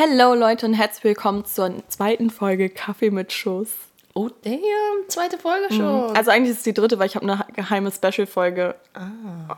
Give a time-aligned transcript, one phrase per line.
[0.00, 3.68] Hallo Leute und herzlich willkommen zur zweiten Folge Kaffee mit Schuss.
[4.14, 4.56] Oh, damn,
[5.08, 6.16] zweite Folge schon.
[6.16, 8.76] Also eigentlich ist es die dritte, weil ich habe eine geheime Special-Folge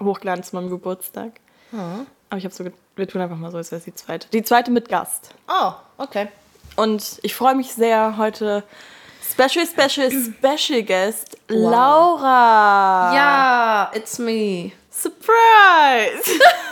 [0.00, 1.34] hochgeladen zu meinem Geburtstag.
[1.70, 2.64] Aber ich habe so,
[2.96, 4.26] wir tun einfach mal so, als wäre es die zweite.
[4.32, 5.32] Die zweite mit Gast.
[5.46, 6.26] Oh, okay.
[6.74, 8.64] Und ich freue mich sehr, heute
[9.22, 10.10] Special, Special,
[10.56, 13.14] Special Guest Laura.
[13.14, 14.72] Ja, it's me.
[14.90, 16.40] Surprise!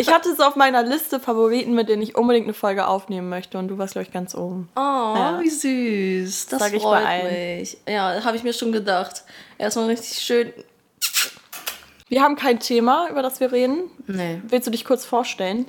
[0.00, 3.58] ich hatte es auf meiner Liste Favoriten, mit denen ich unbedingt eine Folge aufnehmen möchte.
[3.58, 4.68] Und du warst, glaube ich, ganz oben.
[4.76, 5.38] Oh, Ja.
[5.42, 6.46] wie süß.
[6.48, 7.78] Das Sag ich freut mich.
[7.88, 9.24] Ja, habe ich mir schon gedacht.
[9.58, 10.52] Erstmal richtig schön.
[12.08, 13.90] Wir haben kein Thema, über das wir reden.
[14.06, 14.40] Nee.
[14.48, 15.66] Willst du dich kurz vorstellen?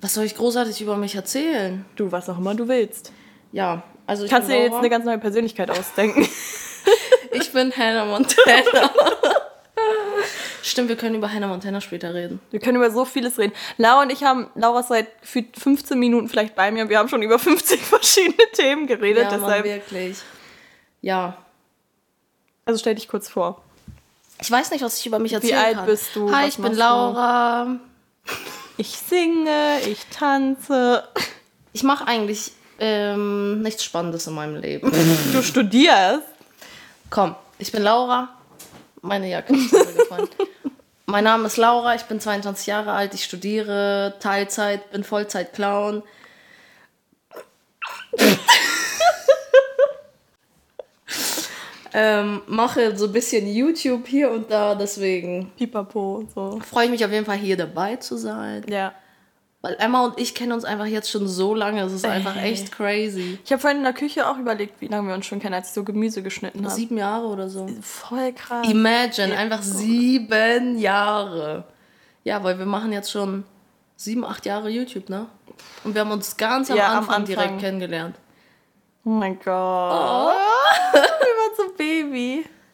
[0.00, 1.84] Was soll ich großartig über mich erzählen?
[1.96, 3.12] Du, was auch immer du willst.
[3.52, 4.80] Ja, also ich Kannst du bin dir jetzt Laura.
[4.80, 6.26] eine ganz neue Persönlichkeit ausdenken?
[7.32, 8.90] Ich bin Hannah Montana.
[10.66, 12.40] Stimmt, wir können über Hannah Montana später reden.
[12.50, 13.52] Wir können über so vieles reden.
[13.78, 16.88] Laura und ich haben, Laura ist seit gefühlt 15 Minuten vielleicht bei mir.
[16.88, 19.30] Wir haben schon über 50 verschiedene Themen geredet.
[19.30, 20.18] Ja, Mann, deshalb, wirklich.
[21.02, 21.36] Ja.
[22.64, 23.62] also stell dich kurz vor.
[24.42, 25.86] Ich weiß nicht, was ich über mich erzählen alt kann.
[25.86, 26.32] bist du?
[26.34, 26.78] Hi, Was ich bin du?
[26.78, 27.76] Laura.
[28.76, 31.06] Ich singe, ich tanze.
[31.72, 34.90] Ich mache eigentlich ähm, nichts Spannendes in meinem Leben.
[35.32, 36.26] Du studierst.
[37.08, 38.30] Komm, ich bin Laura.
[39.00, 40.28] Meine Jacke ist gefallen.
[41.08, 46.02] Mein Name ist Laura, ich bin 22 Jahre alt, ich studiere Teilzeit, bin Vollzeit-Clown.
[51.94, 56.58] ähm, mache so ein bisschen YouTube hier und da, deswegen Pipapo und so.
[56.58, 58.66] freue ich mich auf jeden Fall hier dabei zu sein.
[58.68, 58.92] Ja.
[59.66, 62.52] Weil Emma und ich kennen uns einfach jetzt schon so lange, es ist einfach Ey.
[62.52, 63.36] echt crazy.
[63.44, 65.68] Ich habe vorhin in der Küche auch überlegt, wie lange wir uns schon kennen, als
[65.68, 66.72] ich so Gemüse geschnitten habe.
[66.72, 67.66] Sieben Jahre oder so.
[67.82, 68.64] Voll krass.
[68.70, 71.64] Imagine, einfach sieben Jahre.
[72.22, 73.42] Ja, weil wir machen jetzt schon
[73.96, 75.26] sieben, acht Jahre YouTube, ne?
[75.82, 77.24] Und wir haben uns ganz am, Ja, am Anfang, Anfang.
[77.26, 78.14] direkt kennengelernt.
[79.04, 80.34] Oh mein Gott.
[80.92, 81.02] Baby.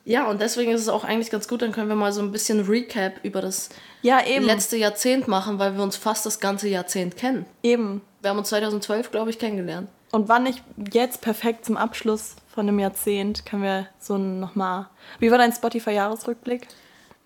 [0.05, 2.32] Ja, und deswegen ist es auch eigentlich ganz gut, dann können wir mal so ein
[2.32, 3.69] bisschen Recap über das
[4.03, 4.44] Ja, eben.
[4.44, 7.47] letzte Jahrzehnt machen, weil wir uns fast das ganze Jahrzehnt kennen.
[7.62, 8.03] eben.
[8.21, 9.88] Wir haben uns 2012, glaube ich, kennengelernt.
[10.12, 10.62] Und wann nicht
[10.93, 14.87] jetzt perfekt zum Abschluss von einem Jahrzehnt, können wir so nochmal.
[15.19, 16.69] Wie war dein Spotify-Jahresrückblick?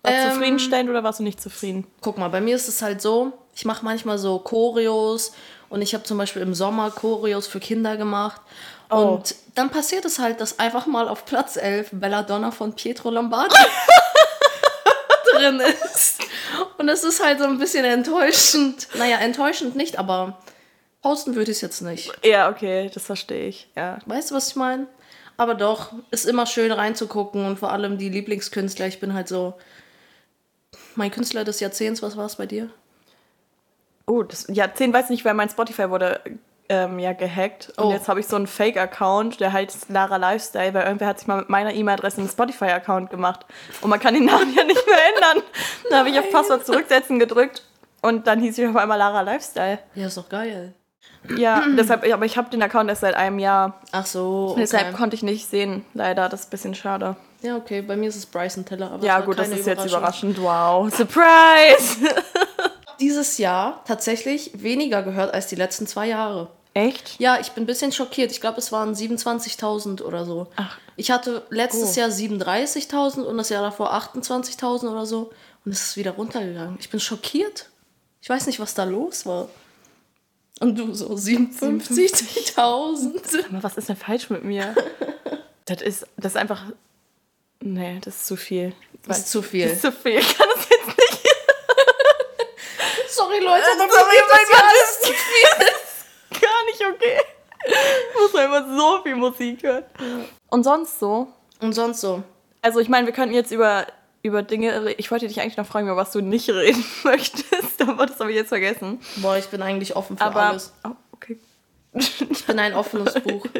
[0.03, 1.85] War Ähm, zufriedenstellend oder warst du nicht zufrieden?
[2.01, 5.33] Guck mal, bei mir ist es halt so, ich mache manchmal so Choreos
[5.69, 8.41] und ich habe zum Beispiel im Sommer Choreos für Kinder gemacht.
[8.89, 8.95] Oh.
[8.95, 13.55] Und dann passiert es halt, dass einfach mal auf Platz 11 Belladonna von Pietro Lombardi
[15.31, 16.19] drin ist.
[16.77, 18.87] Und es ist halt so ein bisschen enttäuschend.
[18.95, 20.37] Naja, enttäuschend nicht, aber
[21.01, 22.11] posten würde ich es jetzt nicht.
[22.23, 23.69] Ja, okay, das verstehe ich.
[23.75, 23.99] Ja.
[24.05, 24.87] Weißt du, was ich meine?
[25.37, 28.87] Aber doch, ist immer schön reinzugucken und vor allem die Lieblingskünstler.
[28.87, 29.53] Ich bin halt so.
[30.95, 32.71] Mein Künstler des Jahrzehnts, was war es bei dir?
[34.07, 36.21] Oh, das Jahrzehnt weiß nicht, weil mein Spotify wurde
[36.69, 37.73] ähm, ja gehackt.
[37.77, 37.91] Und Oh.
[37.91, 41.37] jetzt habe ich so einen Fake-Account, der heißt Lara Lifestyle, weil irgendwer hat sich mal
[41.37, 43.45] mit meiner E-Mail-Adresse einen Spotify-Account gemacht.
[43.81, 45.43] Und man kann den Namen ja nicht mehr ändern.
[45.89, 47.63] Dann habe ich auf Passwort zurücksetzen gedrückt
[48.01, 49.79] und dann hieß ich auf einmal Lara Lifestyle.
[49.95, 50.73] Ja, ist doch geil.
[51.35, 53.81] Ja, deshalb, aber ich habe den Account erst seit einem Jahr.
[53.91, 54.49] Ach so.
[54.51, 54.61] Okay.
[54.61, 56.29] Deshalb konnte ich nicht sehen, leider.
[56.29, 57.15] Das ist ein bisschen schade.
[57.41, 57.81] Ja, okay.
[57.81, 58.91] Bei mir ist es Bryson Teller.
[58.91, 60.41] Aber Ja, gut, das ist jetzt überraschend.
[60.41, 60.93] Wow.
[60.93, 61.97] Surprise!
[62.99, 66.47] Dieses Jahr tatsächlich weniger gehört als die letzten zwei Jahre.
[66.77, 67.19] Echt?
[67.19, 68.31] Ja, ich bin ein bisschen schockiert.
[68.31, 70.45] Ich glaube, es waren 27.000 oder so.
[70.57, 70.77] Ach.
[70.95, 72.01] Ich hatte letztes Oh.
[72.01, 75.31] Jahr 37.000 und das Jahr davor 28.000 oder so.
[75.65, 76.77] Und es ist wieder runtergegangen.
[76.79, 77.69] Ich bin schockiert.
[78.21, 79.49] Ich weiß nicht, was da los war.
[80.59, 83.45] Und du so 57.000.
[83.49, 84.75] Aber was ist denn falsch mit mir?
[85.65, 86.63] das ist, das ist einfach.
[87.59, 88.73] Nee, das ist zu viel.
[89.07, 89.63] Das ist zu viel.
[89.67, 90.19] Das ist zu viel.
[90.19, 91.23] Ich kann das jetzt nicht.
[93.09, 95.67] Sorry, Leute, Sorry, mein ist Gott, alles zu viel.
[96.65, 97.17] Nicht okay.
[97.65, 99.83] Ich muss mal immer so viel Musik hören.
[100.49, 101.27] Und sonst so?
[101.59, 102.23] Und sonst so.
[102.61, 103.87] Also, ich meine, wir könnten jetzt über,
[104.21, 104.95] über Dinge reden.
[104.97, 108.29] Ich wollte dich eigentlich noch fragen, über was du nicht reden möchtest, aber das habe
[108.31, 108.99] ich jetzt vergessen.
[109.17, 110.41] Boah, ich bin eigentlich offen für Aber.
[110.41, 110.73] alles.
[110.83, 111.39] Oh, okay.
[111.93, 113.45] Ich bin ein offenes Buch.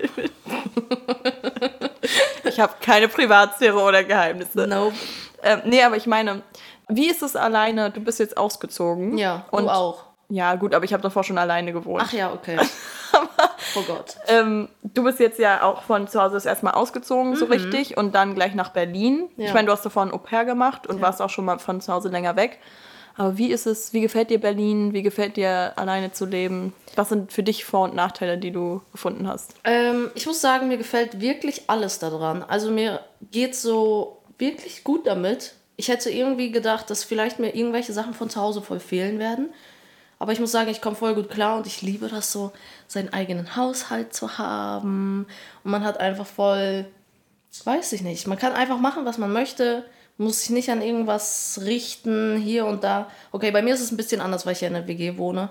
[2.43, 4.65] Ich habe keine Privatsphäre oder Geheimnisse.
[4.65, 4.95] Nope.
[5.43, 6.41] Ähm, nee, aber ich meine,
[6.87, 7.91] wie ist es alleine?
[7.91, 9.15] Du bist jetzt ausgezogen.
[9.17, 10.05] Ja, und du auch.
[10.29, 12.03] Ja, gut, aber ich habe davor schon alleine gewohnt.
[12.05, 12.57] Ach ja, okay.
[13.75, 14.17] oh Gott.
[14.27, 18.13] Ähm, du bist jetzt ja auch von zu Hause das erstmal ausgezogen, so richtig, und
[18.13, 19.29] dann gleich nach Berlin.
[19.35, 19.43] Mhm.
[19.43, 19.47] Ja.
[19.47, 21.79] Ich meine, du hast davor ein Au pair gemacht und warst auch schon mal von
[21.79, 22.59] zu Hause länger weg.
[23.17, 24.93] Aber wie ist es, wie gefällt dir Berlin?
[24.93, 26.73] Wie gefällt dir alleine zu leben?
[26.95, 29.55] Was sind für dich Vor- und Nachteile, die du gefunden hast?
[29.63, 32.43] Ähm, ich muss sagen, mir gefällt wirklich alles daran.
[32.43, 32.99] Also mir
[33.31, 35.53] geht so wirklich gut damit.
[35.77, 39.49] Ich hätte irgendwie gedacht, dass vielleicht mir irgendwelche Sachen von zu Hause voll fehlen werden.
[40.19, 42.51] Aber ich muss sagen, ich komme voll gut klar und ich liebe das so,
[42.87, 45.27] seinen eigenen Haushalt zu haben.
[45.63, 46.85] Und man hat einfach voll,
[47.63, 49.85] weiß ich nicht, man kann einfach machen, was man möchte,
[50.19, 53.07] muss sich nicht an irgendwas richten, hier und da.
[53.31, 55.49] Okay, bei mir ist es ein bisschen anders, weil ich ja in der WG wohne.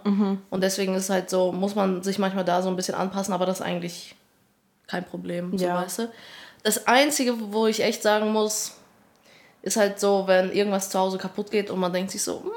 [0.51, 3.33] Und deswegen ist es halt so, muss man sich manchmal da so ein bisschen anpassen,
[3.33, 4.17] aber das ist eigentlich
[4.89, 5.77] kein Problem, so Ja.
[5.83, 6.09] weißt du.
[6.65, 8.73] Das Einzige, wo ich echt sagen muss,
[9.63, 12.51] ist halt so, wenn irgendwas zu Hause kaputt geht und man denkt sich so, "Hm,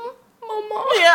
[0.70, 0.84] Mama.
[1.04, 1.14] Ja.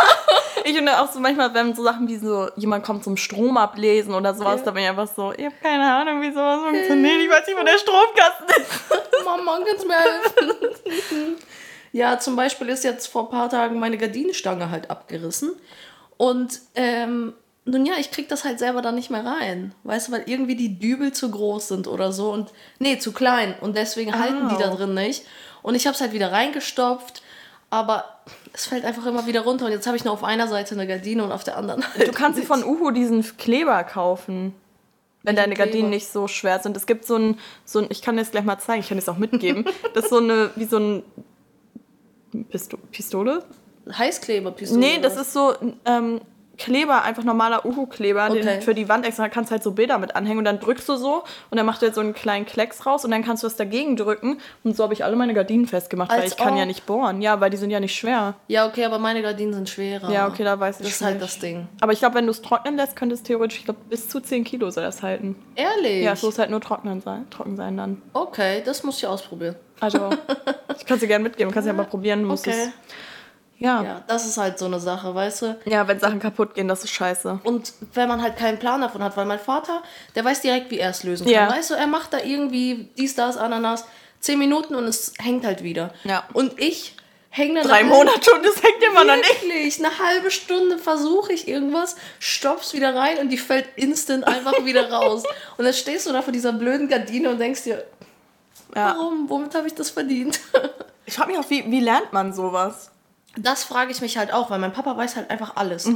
[0.64, 4.14] Ich finde auch so manchmal, wenn so Sachen wie so, jemand kommt zum Strom ablesen
[4.14, 4.64] oder sowas, Ja.
[4.66, 7.20] da bin ich einfach so, ich habe keine Ahnung, wie sowas funktioniert.
[7.22, 9.24] Ich weiß nicht, wo der Stromkasten ist.
[9.24, 11.36] Mama, kannst du mir helfen?
[11.92, 15.52] ja, zum Beispiel ist jetzt vor ein paar Tagen meine Gardinenstange halt abgerissen.
[16.16, 17.34] Und ähm,
[17.64, 19.74] nun ja, ich krieg das halt selber da nicht mehr rein.
[19.84, 22.30] Weißt du, weil irgendwie die Dübel zu groß sind oder so.
[22.30, 23.54] Und nee, zu klein.
[23.60, 25.24] Und deswegen halten die da drin nicht.
[25.62, 27.22] Und ich habe es halt wieder reingestopft.
[27.70, 28.04] Aber
[28.54, 29.66] es fällt einfach immer wieder runter.
[29.66, 32.08] Und jetzt habe ich nur auf einer Seite eine Gardine und auf der anderen halt
[32.08, 34.54] Du kannst dir von Uhu diesen Kleber kaufen.
[35.24, 35.70] Wenn deine Kleber?
[35.70, 36.76] Gardinen nicht so schwer sind.
[36.76, 38.96] Es gibt so ein, so ein, ich kann dir das gleich mal zeigen, ich kann
[38.96, 39.64] dir das auch mitgeben.
[39.94, 41.02] Das ist so eine, wie so ein
[42.48, 43.44] Pisto Pistole?
[43.90, 44.80] Heißkleberpistole.
[44.80, 45.54] Nee, das ist so
[45.84, 46.20] ähm,
[46.56, 48.40] Kleber, einfach normaler Uhu-Kleber, Okay.
[48.42, 50.96] den für die Wand extra kannst halt so Bilder mit anhängen und dann drückst du
[50.96, 53.56] so und dann macht er so einen kleinen Klecks raus und dann kannst du das
[53.56, 56.64] dagegen drücken und so habe ich alle meine Gardinen festgemacht, weil Als ich kann ja
[56.66, 57.22] nicht bohren.
[57.22, 58.34] Ja, weil die sind ja nicht schwer.
[58.48, 60.10] Ja, okay, aber meine Gardinen sind schwerer.
[60.10, 61.66] Ja, okay, da weiß ich Das ist halt das Ding.
[61.80, 64.20] Aber ich glaube, wenn du es trocknen lässt, könnte es theoretisch, ich glaube, bis zu
[64.20, 65.36] 10 Kilo soll das halten.
[65.56, 66.02] Ehrlich?
[66.04, 68.00] Ja, es muss halt nur trocknen sein, trocken sein dann.
[68.12, 69.56] Okay, das muss ich ausprobieren.
[69.80, 70.10] Also,
[70.78, 72.22] ich kann es dir gerne mitgeben, kannst ja mal probieren.
[72.22, 72.56] Du musst Okay.
[72.66, 72.70] es,
[73.58, 73.82] ja.
[73.82, 73.82] ja.
[73.82, 75.58] Ja, das ist halt so eine Sache, weißt du?
[75.64, 77.40] wenn Sachen kaputt gehen, das ist scheiße.
[77.44, 79.82] Und wenn man halt keinen Plan davon hat, weil mein Vater,
[80.14, 81.32] der weiß direkt, wie er es lösen kann.
[81.34, 81.50] Ja.
[81.50, 83.84] Weißt du, er macht da irgendwie dies, das, Ananas,
[84.20, 85.92] zehn Minuten und es hängt halt wieder.
[86.04, 86.24] Ja.
[86.32, 86.96] Und ich
[87.30, 89.78] hänge dann Drei eine Monate und es hängt immer noch nicht.
[89.84, 94.90] Eine halbe Stunde versuche ich irgendwas, stopf's wieder rein und die fällt instant einfach wieder
[94.92, 95.24] raus.
[95.56, 97.84] Und dann stehst du da vor dieser blöden Gardine und denkst dir,
[98.74, 98.94] Ja.
[98.96, 100.40] warum, womit habe ich das verdient?
[101.06, 102.90] Ich frage mich auch, wie, wie lernt man sowas?
[103.36, 105.88] Das frage ich mich halt auch, weil mein Papa weiß halt einfach alles.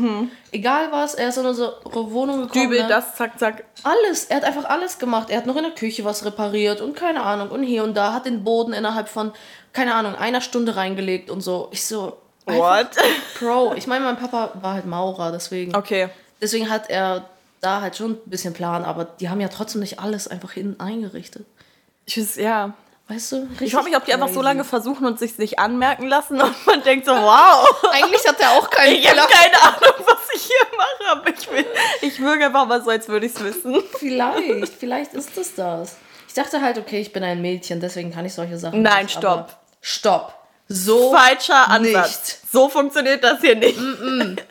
[0.50, 2.64] Egal was, er ist in unsere Wohnung gekommen.
[2.64, 2.88] Dübel, ne?
[2.88, 3.64] das, zack, zack.
[3.85, 4.25] Alles.
[4.25, 5.31] Er hat einfach alles gemacht.
[5.31, 7.50] Er hat noch in der Küche was repariert und keine Ahnung.
[7.50, 9.32] Und hier und da hat den Boden innerhalb von,
[9.73, 11.69] keine Ahnung, einer Stunde reingelegt und so.
[11.70, 12.17] Ich so.
[12.46, 12.90] What?
[13.38, 13.75] Pro.
[13.76, 15.76] Ich meine, mein Papa war halt Maurer, deswegen.
[15.76, 16.08] Okay.
[16.41, 17.29] Deswegen hat er
[17.61, 20.81] da halt schon ein bisschen Plan, aber die haben ja trotzdem nicht alles einfach hinten
[20.81, 21.46] eingerichtet.
[22.06, 22.75] Ich weiß, ja.
[23.08, 23.49] Weißt du?
[23.60, 24.44] Ich frage mich, ob die einfach so crazy.
[24.44, 27.66] lange versuchen und sich nicht anmerken lassen und man denkt so, wow.
[27.90, 31.50] Eigentlich hat er auch keinen Ich habe keine Ahnung, was ich hier mache, aber ich,
[31.50, 31.66] will,
[32.02, 33.82] ich wirke einfach mal so, als würde ich es wissen.
[33.99, 35.96] Vielleicht, vielleicht ist es das.
[36.28, 39.16] Ich dachte halt, okay, ich bin ein Mädchen, deswegen kann ich solche Sachen Nein, nicht.
[39.16, 39.25] stopp.
[39.25, 39.49] aber-
[39.81, 40.34] Stopp.
[40.70, 42.40] So Falscher Ansatz.
[42.43, 42.52] nicht.
[42.52, 43.78] So funktioniert das hier nicht.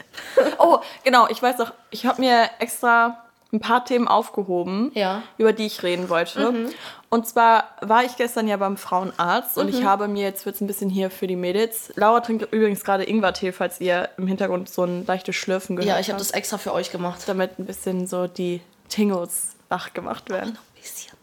[0.57, 3.23] oh, genau, ich weiß auch, ich habe mir extra
[3.53, 5.23] ein paar Themen aufgehoben, Ja.
[5.37, 6.69] über die ich reden wollte.
[7.09, 10.61] Und zwar war ich gestern ja beim Frauenarzt und ich habe mir, jetzt wird es
[10.61, 14.69] ein bisschen hier für die Mädels, Laura trinkt übrigens gerade Ingwertee, falls ihr im Hintergrund
[14.69, 17.21] so ein leichtes Schlürfen gehört Ja, ich habe habt, das extra für euch gemacht.
[17.27, 18.59] damit ein bisschen so die
[18.89, 20.57] Tingles wach gemacht werden.
[20.75, 21.13] Ein bisschen.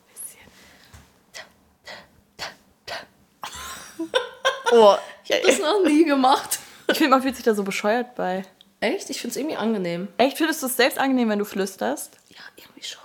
[4.72, 4.94] Oh,
[5.26, 6.58] Ich habe das noch nie gemacht.
[6.88, 8.44] ich finde, man fühlt sich da so bescheuert bei.
[8.84, 9.08] Echt?
[9.08, 10.08] Ich finde es irgendwie angenehm.
[10.18, 12.18] Echt, findest du es selbst angenehm, wenn du flüsterst?
[12.28, 13.00] Ja, irgendwie schon.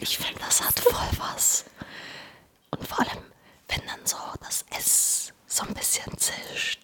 [0.00, 1.64] Ich finde, das hat voll was.
[2.72, 3.22] Und vor allem,
[3.68, 6.80] wenn dann so das S so ein bisschen zischt.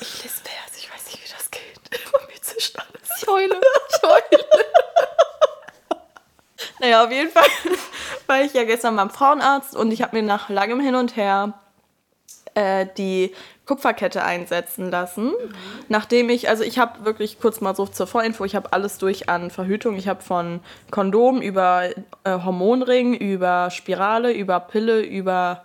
[0.00, 2.00] Ich lispe erst, ich weiß nicht, wie das geht.
[2.10, 3.08] Von mir zischt alles.
[3.22, 3.60] Ich heule.
[3.90, 4.44] Ich heule.
[6.80, 7.46] Naja, auf jeden Fall
[8.26, 11.60] war ich ja gestern beim Frauenarzt und ich habe mir nach langem Hin und Her
[12.54, 13.32] äh, die
[13.66, 15.32] Kupferkette einsetzen lassen.
[15.88, 19.28] Nachdem ich, also ich habe wirklich kurz mal so zur Vorinfo, ich habe alles durch
[19.28, 19.96] an Verhütung.
[19.96, 21.90] Ich habe von Kondom über
[22.24, 25.64] äh, Hormonring, über Spirale, über Pille, über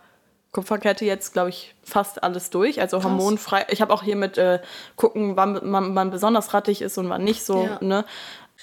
[0.52, 2.82] Kupferkette jetzt, glaube ich, fast alles durch.
[2.82, 3.66] Also hormonfrei.
[3.70, 4.60] Ich habe auch hier mit äh,
[4.96, 7.66] gucken, wann man, man besonders rattig ist und wann nicht so.
[7.66, 7.78] Ja.
[7.82, 8.06] Ne?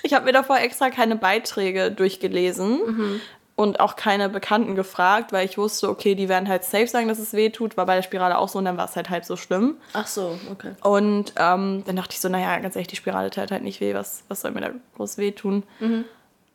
[0.02, 3.20] Ich habe mir davor extra keine Beiträge durchgelesen
[3.56, 7.18] und auch keine Bekannten gefragt, weil ich wusste, okay, die werden halt safe sagen, dass
[7.18, 7.76] es weh tut.
[7.78, 9.78] War bei der Spirale auch so und dann war es halt halb so schlimm.
[9.94, 10.72] Ach so, okay.
[10.82, 13.94] Und ähm, dann dachte ich so, naja, ganz ehrlich, die Spirale tut halt nicht weh,
[13.94, 15.62] was, was soll mir da groß wehtun?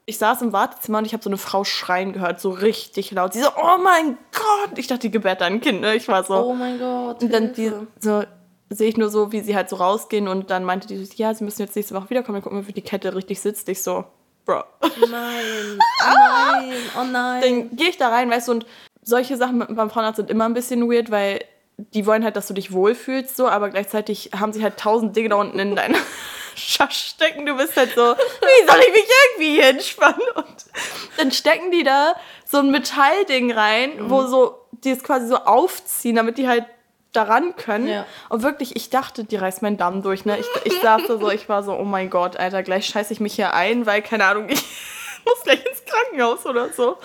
[0.05, 3.33] Ich saß im Wartezimmer und ich habe so eine Frau schreien gehört, so richtig laut.
[3.33, 4.77] Sie so, oh mein Gott!
[4.77, 5.95] Ich dachte, die gebärt ein Kind, ne?
[5.95, 6.35] Ich war so.
[6.35, 7.23] Oh mein Gott.
[7.23, 8.23] und dann die, so
[8.69, 11.33] sehe ich nur so, wie sie halt so rausgehen und dann meinte die, so, ja,
[11.33, 13.67] sie müssen jetzt nächste Woche wiederkommen, dann gucken wir, wie die Kette richtig sitzt.
[13.69, 14.05] Ich so,
[14.51, 14.63] Bro.
[15.09, 15.79] Nein.
[16.03, 16.73] Oh nein.
[16.99, 17.41] Oh nein.
[17.41, 18.65] Dann gehe ich da rein, weißt du, und
[19.03, 21.43] solche Sachen beim Frauenarzt sind immer ein bisschen weird, weil
[21.77, 25.29] die wollen halt, dass du dich wohlfühlst, so, aber gleichzeitig haben sie halt tausend Dinge
[25.29, 25.97] da unten in deiner
[26.55, 27.45] Schasch stecken.
[27.45, 29.05] Du bist halt so, wie soll ich mich
[29.37, 30.21] irgendwie hier entspannen?
[30.35, 30.65] Und
[31.17, 32.13] dann stecken die da
[32.45, 34.09] so ein Metallding rein, Mhm.
[34.09, 36.65] wo so, die es quasi so aufziehen, damit die halt
[37.11, 37.87] daran können.
[37.87, 38.05] Ja.
[38.29, 40.25] Und wirklich, ich dachte, die reißt meinen Damm durch.
[40.25, 40.37] Ne?
[40.39, 43.19] Ich, ich saß da so, ich war so, oh mein Gott, Alter, gleich scheiße ich
[43.19, 44.63] mich hier ein, weil, keine Ahnung, ich
[45.25, 46.97] muss gleich ins Krankenhaus oder so.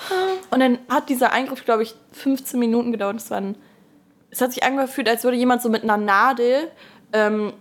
[0.51, 3.17] Und dann hat dieser Eingriff, glaube ich, 15 Minuten gedauert.
[3.17, 3.31] Es,
[4.31, 6.71] es hat sich angefühlt, als würde jemand so mit einer Nadel.
[7.13, 7.53] Ähm,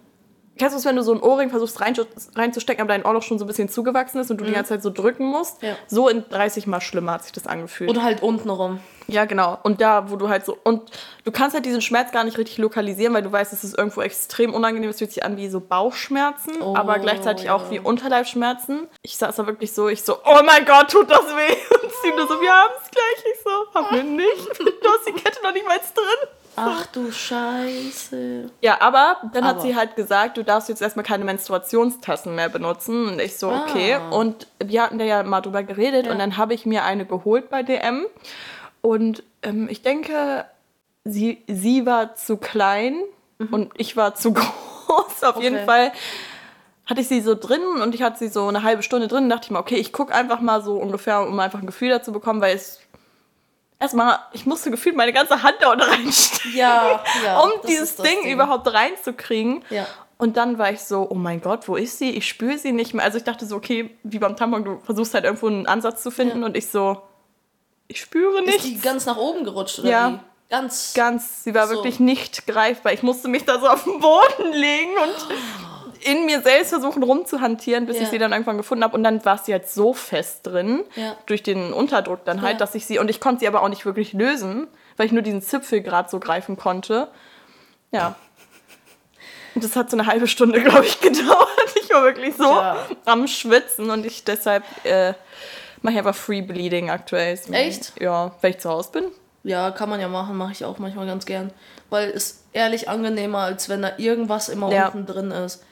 [0.57, 1.95] kennst du es, wenn du so ein Ohrring versuchst rein,
[2.35, 4.69] reinzustecken, aber dein Ohr noch schon so ein bisschen zugewachsen ist und du die ganze
[4.69, 5.61] Zeit so drücken musst?
[5.61, 5.75] Ja.
[5.87, 7.89] So in 30 Mal schlimmer hat sich das angefühlt.
[7.89, 8.79] Oder halt unten rum.
[9.07, 9.59] Ja, genau.
[9.63, 10.57] Und da, wo du halt so.
[10.63, 10.89] Und
[11.25, 14.01] du kannst halt diesen Schmerz gar nicht richtig lokalisieren, weil du weißt, es ist irgendwo
[14.01, 14.89] extrem unangenehm.
[14.89, 17.55] Es fühlt sich an wie so Bauchschmerzen, Oh, aber gleichzeitig ja.
[17.55, 18.87] auch wie Unterleibschmerzen.
[19.03, 21.55] Ich saß da wirklich so, ich so, oh mein Gott, tut das weh.
[21.83, 23.33] Und sie nur so, wir haben es gleich.
[23.33, 24.59] Ich so, haben wir nicht.
[24.85, 26.29] Du hast die Kette noch nicht mal drin.
[26.57, 28.49] Ach du Scheiße.
[28.61, 29.61] Ja, aber dann hat Aber.
[29.61, 33.07] sie halt gesagt, du darfst jetzt erstmal keine Menstruationstassen mehr benutzen.
[33.07, 33.95] Und ich so, okay.
[33.95, 34.09] Ah.
[34.09, 36.11] Und wir hatten da ja mal drüber geredet Ja.
[36.11, 38.05] und dann habe ich mir eine geholt bei DM.
[38.81, 40.45] Und ähm, ich denke,
[41.03, 42.99] sie, sie war zu klein
[43.51, 45.23] und ich war zu groß.
[45.23, 45.61] Auf jeden Mhm.
[45.63, 45.65] Okay.
[45.65, 45.91] Fall
[46.87, 49.27] hatte ich sie so drin und ich hatte sie so eine halbe Stunde drin.
[49.27, 52.11] dachte ich mir, okay, ich gucke einfach mal so ungefähr, um einfach ein Gefühl dazu
[52.11, 52.79] bekommen, weil es
[53.79, 57.39] erstmal, ich musste gefühlt meine ganze Hand da unten reinstecken Ja, ja.
[57.43, 59.63] um dieses das Ding, überhaupt reinzukriegen.
[59.69, 59.85] Ja.
[60.17, 62.11] Und dann war ich so, oh mein Gott, wo ist sie?
[62.11, 63.03] Ich spüre sie nicht mehr.
[63.03, 66.09] Also ich dachte so, okay, wie beim Tampon, du versuchst halt irgendwo einen Ansatz zu
[66.09, 67.01] finden und ich so,
[67.87, 70.11] ich spüre Ist die ganz nach oben gerutscht, oder Ja.
[70.13, 70.19] wie?
[70.49, 70.93] Ganz.
[70.93, 71.73] Ganz, sie war So.
[71.75, 72.93] wirklich nicht greifbar.
[72.93, 75.27] Ich musste mich da so auf den Boden legen und
[76.05, 78.03] in mir selbst versuchen rumzuhantieren, bis Ja.
[78.03, 78.95] ich sie dann irgendwann gefunden habe.
[78.95, 81.15] Und dann war sie halt so fest drin, Ja.
[81.25, 83.85] durch den Unterdruck dann halt, dass ich sie, und ich konnte sie aber auch nicht
[83.85, 87.07] wirklich lösen, weil ich nur diesen Zipfel gerade so greifen konnte.
[87.91, 88.15] Ja.
[89.55, 91.47] Und das hat so eine halbe Stunde, glaube ich, gedauert.
[91.81, 92.61] Ich war wirklich so
[93.05, 95.13] am Schwitzen und ich deshalb äh,
[95.81, 97.39] mache ich einfach Free Bleeding aktuell.
[97.51, 97.93] Echt?
[98.01, 99.05] Ja, weil ich zu Hause bin.
[99.43, 101.51] Ja, kann man ja machen, mache ich auch manchmal ganz gern.
[101.89, 104.87] Weil es ehrlich angenehmer, als wenn da irgendwas immer Ja.
[104.87, 105.63] unten drin ist.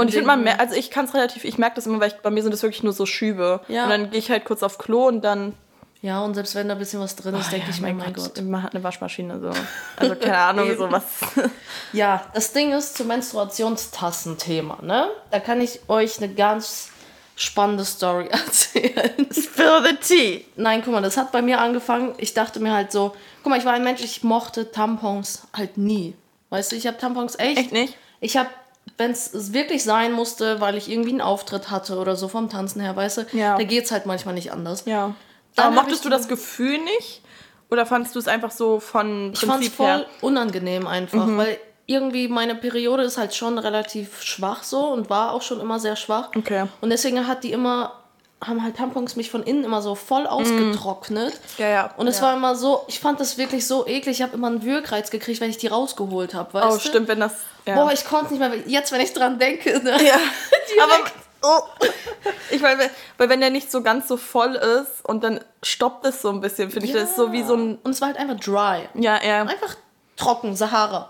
[0.00, 2.08] Und ich finde, man merkt, also ich kann es relativ, ich merke das immer, weil
[2.08, 3.60] ich, bei mir sind das wirklich nur so Schübe.
[3.68, 3.84] Ja.
[3.84, 5.54] Und dann gehe ich halt kurz auf Klo und dann.
[6.02, 8.14] Ja, und selbst wenn da ein bisschen was drin ist, denke Ja, ich mir, mein
[8.14, 8.40] Gott.
[8.42, 9.50] Man hat eine Waschmaschine so.
[9.96, 11.04] Also keine Ahnung, sowas.
[11.92, 15.08] Ja, das Ding ist zum Menstruationstassen-Thema, ne?
[15.30, 16.88] Da kann ich euch eine ganz
[17.36, 19.26] spannende Story erzählen.
[19.32, 20.44] Spill the tea.
[20.56, 22.14] Nein, guck mal, das hat bei mir angefangen.
[22.18, 25.76] Ich dachte mir halt so, guck mal, ich war ein Mensch, ich mochte Tampons halt
[25.78, 26.14] nie.
[26.50, 27.58] Weißt du, ich habe Tampons echt.
[27.58, 27.96] Echt nicht?
[28.20, 28.48] Ich habe,
[29.00, 32.80] wenn es wirklich sein musste, weil ich irgendwie einen Auftritt hatte oder so vom Tanzen
[32.80, 33.56] her, weißt du, Ja.
[33.56, 34.84] da geht's halt manchmal nicht anders.
[34.86, 35.14] Ja.
[35.56, 37.22] Dann Aber mochtest du das Gefühl nicht?
[37.70, 39.98] Oder fandest du es einfach so von Ich fand's Prinzip voll her?
[39.98, 40.04] Mhm.
[40.26, 45.42] unangenehm einfach, weil irgendwie meine Periode ist halt schon relativ schwach so und war auch
[45.42, 46.28] schon immer sehr schwach.
[46.36, 46.66] Okay.
[46.80, 47.92] Und deswegen hat die immer,
[48.42, 51.38] haben halt Tampons mich von innen immer so voll ausgetrocknet.
[51.58, 51.94] Ja, ja.
[51.96, 52.24] Und es ja.
[52.24, 54.16] war immer so, ich fand das wirklich so eklig.
[54.18, 56.80] Ich habe immer einen Würgreiz gekriegt, wenn ich die rausgeholt habe, Oh, du?
[56.80, 57.34] stimmt, wenn das.
[57.66, 57.74] Ja.
[57.74, 58.52] Boah, ich konnte nicht mehr.
[58.66, 60.02] Jetzt, wenn ich dran denke, ne?
[60.02, 60.14] Ja.
[60.82, 60.94] Aber.
[61.42, 61.60] Oh.
[62.50, 66.20] Ich meine, weil wenn der nicht so ganz so voll ist und dann stoppt es
[66.20, 67.78] so ein bisschen, finde ich, das ist so wie so ein.
[67.82, 68.88] Und es war halt einfach dry.
[68.94, 69.42] Ja, ja.
[69.42, 69.76] Einfach
[70.16, 71.08] trocken, Sahara.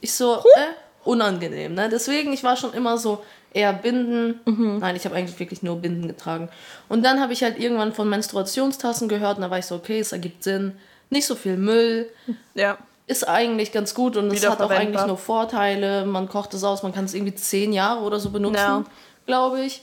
[0.00, 1.88] Ich so, äh, unangenehm, ne?
[1.88, 3.22] Deswegen, ich war schon immer so
[3.54, 4.40] eher Binden.
[4.44, 4.78] Mhm.
[4.78, 6.48] Nein, ich habe eigentlich wirklich nur Binden getragen.
[6.88, 10.00] Und dann habe ich halt irgendwann von Menstruationstassen gehört und da war ich so, okay,
[10.00, 10.72] es ergibt Sinn.
[11.10, 12.08] Nicht so viel Müll.
[12.54, 12.78] Ja.
[13.06, 16.06] Ist eigentlich ganz gut und es hat auch eigentlich nur Vorteile.
[16.06, 18.84] Man kocht es aus, man kann es irgendwie zehn Jahre oder so benutzen, Ja.
[19.26, 19.82] glaube ich.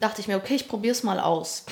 [0.00, 1.66] Dachte ich mir, okay, ich probiere es mal aus.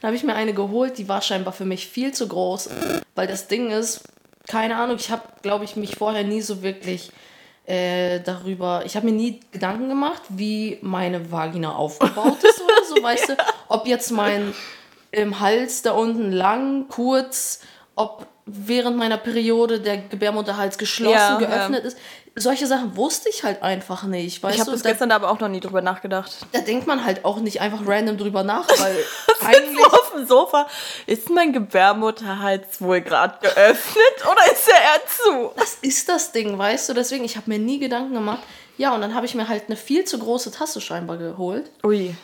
[0.00, 2.70] Dann habe ich mir eine geholt, die war scheinbar für mich viel zu groß,
[3.16, 4.02] weil das Ding ist,
[4.46, 7.10] keine Ahnung, ich habe, glaube ich, mich vorher nie so wirklich
[7.68, 13.02] äh, darüber, ich habe mir nie Gedanken gemacht, wie meine Vagina aufgebaut ist oder so,
[13.02, 13.36] weißt du,
[13.68, 14.54] ob jetzt mein
[15.10, 17.60] im Hals da unten lang, kurz,
[17.94, 21.98] ob während meiner Periode der Gebärmutterhals geschlossen, Ja, geöffnet ist.
[22.40, 24.42] Solche Sachen wusste ich halt einfach nicht.
[24.42, 24.76] Weißt Ich habe du?
[24.76, 26.30] bis da, gestern aber auch noch nie drüber nachgedacht.
[26.52, 28.96] da denkt man halt auch nicht einfach random drüber nach, weil
[29.44, 29.84] eigentlich.
[29.86, 30.66] auf dem Sofa.
[31.06, 35.52] Ist mein Gebärmutterhals wohl gerade geöffnet oder ist er eher zu?
[35.56, 36.94] Das ist das Ding, weißt du?
[36.94, 38.42] Deswegen, ich habe mir nie Gedanken gemacht.
[38.76, 41.70] Ja, und dann habe ich mir halt eine viel zu große Tasse scheinbar geholt.
[41.84, 42.14] Ui.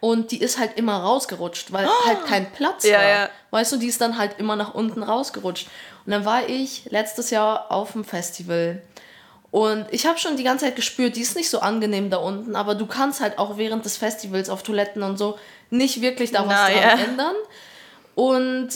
[0.00, 3.08] Und die ist halt immer rausgerutscht, weil halt kein Platz Ja, war.
[3.08, 3.28] ja.
[3.50, 5.68] Weißt du, die ist dann halt immer nach unten rausgerutscht.
[6.06, 8.80] Und dann war ich letztes Jahr auf dem Festival.
[9.50, 12.54] Und ich habe schon die ganze Zeit gespürt, die ist nicht so angenehm da unten,
[12.54, 15.38] aber du kannst halt auch während des Festivals auf Toiletten und so
[15.70, 17.04] nicht wirklich da was Na, dran ja.
[17.04, 17.34] ändern.
[18.14, 18.68] Und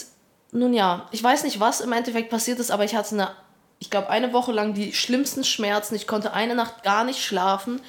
[0.51, 3.31] nun ja, ich weiß nicht, was im Endeffekt passiert ist, aber ich hatte eine
[3.79, 5.95] ich glaube, eine Woche lang die schlimmsten Schmerzen.
[5.95, 7.81] Ich konnte eine Nacht gar nicht schlafen.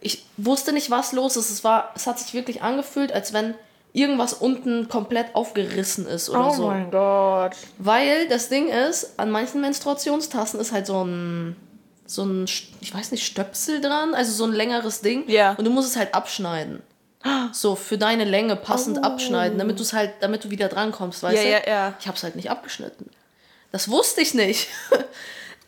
[0.00, 1.50] Ich wusste nicht, was los ist.
[1.50, 3.54] Es, war, es hat sich wirklich angefühlt, als wenn
[3.92, 6.66] irgendwas unten komplett aufgerissen ist oder Oh so.
[6.68, 7.52] mein Gott.
[7.78, 11.56] Weil das Ding ist, an manchen Menstruationstassen ist halt so ein,
[12.10, 12.44] so ein,
[12.80, 15.28] ich weiß nicht, Stöpsel dran, also so ein längeres Ding.
[15.28, 15.52] Ja.
[15.52, 16.82] Und du musst es halt abschneiden.
[17.52, 19.02] So für deine Länge passend Oh.
[19.02, 21.50] abschneiden, damit du es halt, damit du wieder drankommst, weißt Ja, du?
[21.50, 21.94] ja, ja.
[22.00, 23.10] Ich habe es halt nicht abgeschnitten.
[23.72, 24.68] Das wusste ich nicht.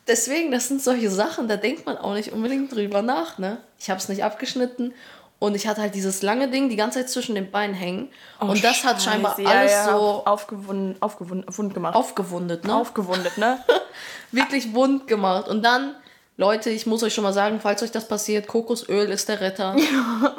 [0.08, 3.58] Deswegen, das sind solche Sachen, da denkt man auch nicht unbedingt drüber nach, ne?
[3.78, 4.92] Ich habe es nicht abgeschnitten
[5.38, 8.08] und ich hatte halt dieses lange Ding die ganze Zeit zwischen den Beinen hängen
[8.40, 9.92] und das hat scheinbar Scheiße, alles ja, ja.
[9.92, 11.94] so aufgewunden, aufgewunden, wund gemacht.
[11.94, 12.74] aufgewundet, ne?
[12.74, 13.58] Aufgewundet, ne?
[14.32, 15.46] wirklich wund gemacht.
[15.48, 15.94] Und dann,
[16.38, 19.76] Leute, ich muss euch schon mal sagen, falls euch das passiert, Kokosöl ist der Retter.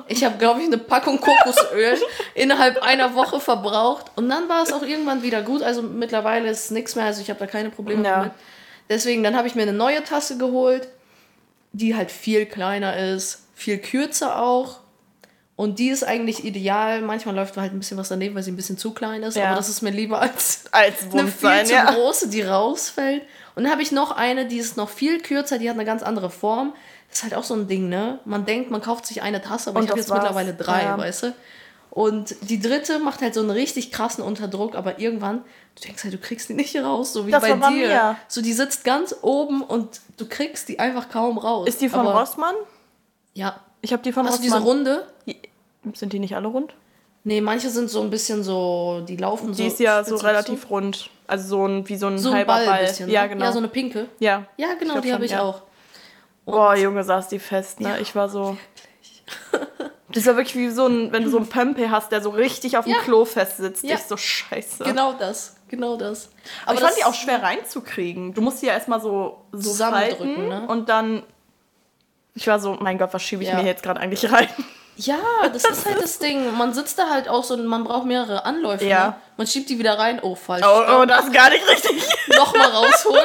[0.08, 1.98] Ich habe, glaube ich, eine Packung Kokosöl
[2.36, 4.06] innerhalb einer Woche verbraucht.
[4.16, 5.62] Und dann war es auch irgendwann wieder gut.
[5.62, 8.16] Also mittlerweile ist nichts mehr, also ich habe da keine Probleme Ja.
[8.18, 8.32] damit.
[8.90, 10.88] Deswegen, dann habe ich mir eine neue Tasse geholt,
[11.74, 14.80] die halt viel kleiner ist, viel kürzer auch.
[15.56, 17.02] Und die ist eigentlich ideal.
[17.02, 19.38] Manchmal läuft halt ein bisschen was daneben, weil sie ein bisschen zu klein ist.
[19.38, 19.46] Ja.
[19.50, 21.92] Aber das ist mir lieber als Als eine viel zu ja.
[21.92, 23.22] große, die rausfällt.
[23.56, 26.04] Und dann habe ich noch eine, die ist noch viel kürzer, die hat eine ganz
[26.04, 26.74] andere Form.
[27.10, 28.20] Das ist halt auch so ein Ding, ne?
[28.26, 30.20] Man denkt, man kauft sich eine Tasse, aber Und ich habe jetzt war's.
[30.22, 30.98] mittlerweile drei, Ja.
[30.98, 31.34] weißt du?
[31.92, 35.44] Und die dritte macht halt so einen richtig krassen Unterdruck, aber irgendwann,
[35.76, 37.70] du denkst halt, du kriegst die nicht raus, so wie Das bei dir.
[37.70, 38.16] mir.
[38.28, 41.68] So, die sitzt ganz oben und du kriegst die einfach kaum raus.
[41.68, 42.56] Ist die von aber, Rossmann?
[43.36, 43.60] Ja.
[43.82, 44.88] Ich habe die von Hast du diese Rossmann.
[44.88, 45.08] Runde?
[45.94, 46.74] Sind die nicht alle rund?
[47.26, 49.62] Nee, manche sind so ein bisschen so, die laufen so.
[49.62, 51.10] Die ist ja so relativ rund.
[51.28, 52.86] Also so ein, wie so ein so halber Ball, Ball.
[52.86, 53.08] bisschen.
[53.08, 53.14] Ne?
[53.14, 53.46] Ja, genau.
[53.46, 54.08] Ja, so eine pinke.
[54.20, 54.46] ja.
[54.58, 55.42] Ja, genau, die habe ich ja.
[55.42, 55.62] auch.
[56.46, 58.00] Boah, Junge, saß die fest, ne?
[58.02, 58.58] Ich war so.
[60.12, 62.78] Das war wirklich wie so ein, wenn du so einen Pömpel hast, der so richtig
[62.78, 63.00] auf dem Ja.
[63.00, 63.84] Klo fest sitzt.
[63.84, 63.96] Ja.
[63.96, 64.84] Ich so scheiße.
[64.84, 66.30] Genau das, genau das.
[66.66, 68.34] Aber ich fand das- die auch schwer reinzukriegen.
[68.34, 70.68] Du musst die ja erstmal so, so Zusammendrücken, ne?
[70.68, 71.24] und dann.
[72.36, 73.56] Ich war so, mein Gott, was schiebe ich Ja.
[73.56, 74.50] mir jetzt gerade eigentlich rein?
[74.96, 75.18] Ja,
[75.52, 76.56] das ist halt das Ding.
[76.56, 78.86] Man sitzt da halt auch so und man braucht mehrere Anläufe.
[78.86, 79.08] Ja.
[79.08, 79.16] Ne?
[79.38, 80.20] Man schiebt die wieder rein.
[80.22, 80.64] Oh, falsch.
[80.66, 82.04] Oh, oh, das ist gar nicht richtig.
[82.38, 83.24] Nochmal rausholen.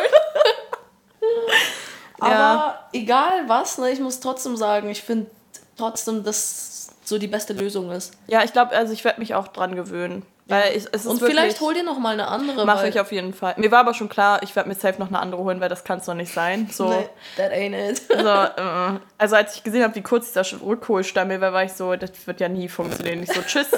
[2.21, 2.89] Aber Ja.
[2.93, 5.31] egal was, ne, ich muss trotzdem sagen, ich finde
[5.77, 8.13] trotzdem, dass so die beste Lösung ist.
[8.27, 10.25] Ja, ich glaube, also ich werde mich auch dran gewöhnen.
[10.51, 12.65] Weil ich, es ist Und wirklich, vielleicht hol dir noch mal eine andere.
[12.65, 13.53] Mache ich auf jeden Fall.
[13.59, 15.85] Mir war aber schon klar, ich werde mir safe noch eine andere holen, weil das
[15.85, 16.69] kann es doch nicht sein.
[16.73, 17.99] So, Nee, that ain't it.
[18.09, 21.95] so äh, also als ich gesehen habe, wie kurz dieser Rückholstammel war, war ich so,
[21.97, 23.23] das wird ja nie funktionieren.
[23.23, 23.69] Ich so, tschüss.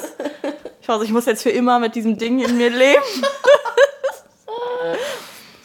[0.81, 3.03] Ich weiß, ich muss jetzt für immer mit diesem Ding in mir leben.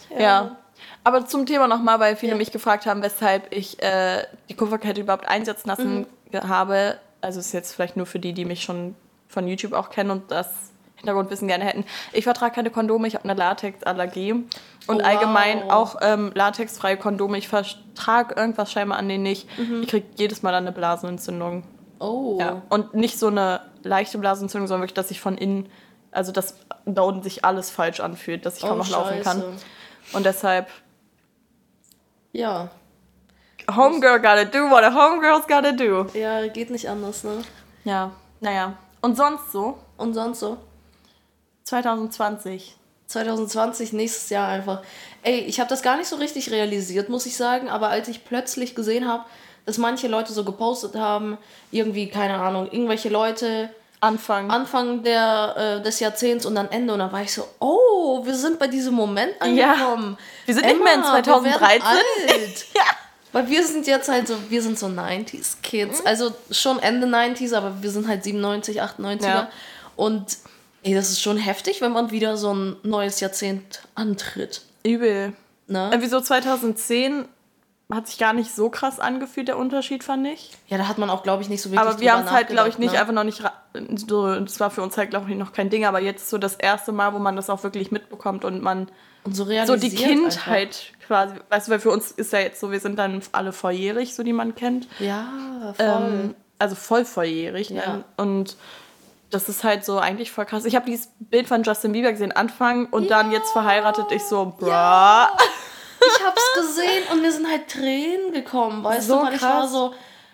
[0.19, 0.57] ja.
[1.03, 2.37] Aber zum Thema nochmal, weil viele Ja.
[2.37, 6.97] mich gefragt haben, weshalb ich äh, die Kupferkette überhaupt einsetzen lassen ge- habe.
[7.21, 8.95] Also ist jetzt vielleicht nur für die, die mich schon
[9.27, 10.47] von YouTube auch kennen und das
[10.97, 11.85] Hintergrundwissen gerne hätten.
[12.13, 14.31] Ich vertrage keine Kondome, ich habe eine Latexallergie.
[14.31, 14.47] Und
[14.87, 15.03] Oh, wow.
[15.03, 17.37] allgemein auch ähm, latexfreie Kondome.
[17.37, 19.47] Ich vertrage irgendwas scheinbar an denen nicht.
[19.81, 21.63] Ich kriege jedes Mal dann eine Blasenentzündung.
[21.99, 22.37] Oh.
[22.39, 22.61] Ja.
[22.69, 25.69] Und nicht so eine leichte Blasenentzündung, sondern wirklich, dass ich von innen,
[26.11, 26.55] also dass
[26.85, 29.43] da unten sich alles falsch anfühlt, dass ich kaum Oh, noch laufen kann.
[30.13, 30.67] Und deshalb,
[32.31, 32.69] Ja.
[33.75, 36.05] Homegirl gotta do what a homegirl's gotta do.
[36.13, 37.41] Ja, geht nicht anders, ne?
[37.83, 38.73] Ja, naja.
[39.01, 40.57] Und sonst so, Und sonst so?
[41.65, 42.75] 2020.
[43.07, 44.81] 2020, nächstes Jahr einfach.
[45.23, 48.25] Ey, ich habe das gar nicht so richtig realisiert, muss ich sagen, aber als ich
[48.25, 49.25] plötzlich gesehen habe,
[49.65, 51.37] dass manche Leute so gepostet haben,
[51.71, 54.51] irgendwie, keine Ahnung, irgendwelche Leute Anfang.
[54.51, 58.35] Anfang der, äh, des Jahrzehnts und dann Ende und dann war ich so, oh, wir
[58.35, 60.17] sind bei diesem Moment angekommen.
[60.45, 61.81] Wir sind nicht mehr in wir werden 2013.
[61.81, 62.65] alt.
[62.75, 62.83] ja.
[63.31, 66.01] Weil wir sind jetzt halt so, wir sind so 90s Kids.
[66.01, 66.07] Mhm.
[66.07, 69.25] Also schon Ende 90s, aber wir sind halt 97, 98er.
[69.25, 69.49] Ja.
[69.95, 70.37] Und
[70.85, 74.61] ey, das ist schon heftig, wenn man wieder so ein neues Jahrzehnt antritt.
[74.83, 75.33] Übel.
[75.67, 75.89] Ne?
[75.91, 77.25] Irgendwie so 2010
[77.91, 80.51] hat sich gar nicht so krass angefühlt, der Unterschied, fand ich.
[80.67, 82.47] Ja, da hat man auch, glaube ich, nicht so wirklich Aber wir haben es halt,
[82.49, 82.99] glaube ich, nicht ne?
[82.99, 83.43] einfach noch nicht.
[84.07, 85.85] So, das war für uns halt, glaube ich, noch kein Ding.
[85.85, 88.87] Aber jetzt so das erste Mal, wo man das auch wirklich mitbekommt und man
[89.23, 91.35] Und so so realisiert die Kindheit quasi.
[91.49, 94.23] Weißt du, weil für uns ist ja jetzt so, wir sind dann alle volljährig, so
[94.23, 94.87] die man kennt.
[94.99, 95.05] Einfach.
[95.05, 96.09] Ja, voll.
[96.11, 97.69] Ähm, also voll volljährig.
[97.69, 97.97] Ja.
[97.97, 98.03] Ne?
[98.17, 98.55] Und
[99.31, 100.65] das ist halt so eigentlich voll krass.
[100.65, 104.05] Ich habe dieses Bild von Justin Bieber gesehen, Anfang und dann jetzt verheiratet.
[104.11, 105.29] Ich so, bra.
[105.99, 109.25] ich hab's gesehen und mir sind halt Tränen gekommen, weißt So du?
[109.25, 109.71] Weil ich war krass.
[109.71, 109.93] so,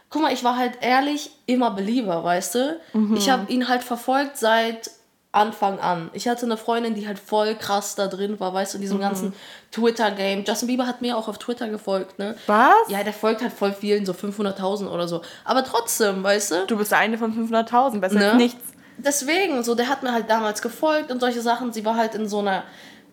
[0.09, 2.79] guck mal, ich war halt ehrlich immer Belieber, weißt du?
[2.93, 3.15] Mhm.
[3.15, 4.91] Ich habe ihn halt verfolgt seit
[5.33, 6.09] Anfang an.
[6.11, 8.97] Ich hatte eine Freundin, die halt voll krass da drin war, weißt du, in diesem
[8.97, 9.01] Mhm.
[9.01, 9.33] ganzen
[9.71, 10.43] Twitter-Game.
[10.45, 12.35] Justin Bieber hat mir auch auf Twitter gefolgt, ne?
[12.47, 12.73] Was?
[12.89, 15.21] Ja, der folgt halt voll vielen, so 500.000 oder so.
[15.45, 16.67] Aber trotzdem, weißt du?
[16.67, 18.35] Du bist eine von 500.000, besser Ne?
[18.35, 18.61] nichts.
[19.03, 21.73] Deswegen, so, der hat mir halt damals gefolgt und solche Sachen.
[21.73, 22.63] Sie war halt in so einer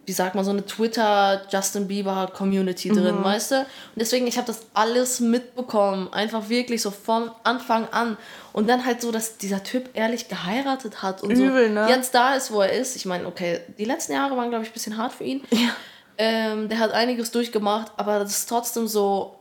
[0.09, 3.25] wie sagt man, so eine Twitter-Justin Bieber-Community drin, Mhm.
[3.25, 3.57] weißt du?
[3.59, 6.11] Und deswegen, ich habe das alles mitbekommen.
[6.15, 8.17] Einfach wirklich so von Anfang an.
[8.55, 11.89] Und dann halt so, dass dieser Typ ehrlich geheiratet hat und Übel, so ne?
[11.91, 12.97] jetzt da ist, wo er ist.
[12.97, 15.43] Ich meine, okay, die letzten Jahre waren, glaube ich, ein bisschen hart für ihn.
[15.51, 15.69] Ja.
[16.17, 19.37] Ähm, der hat einiges durchgemacht, aber das ist trotzdem so,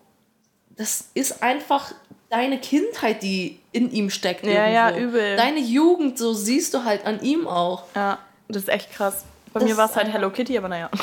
[0.76, 1.94] das ist einfach
[2.30, 4.46] deine Kindheit, die in ihm steckt.
[4.46, 5.18] Ja, ja, irgendwo.
[5.18, 5.36] übel.
[5.38, 7.84] Deine Jugend, so siehst du halt an ihm auch.
[7.96, 9.24] Ja, das ist echt krass.
[9.54, 10.90] Bei Das mir war es halt Hello Kitty, aber naja.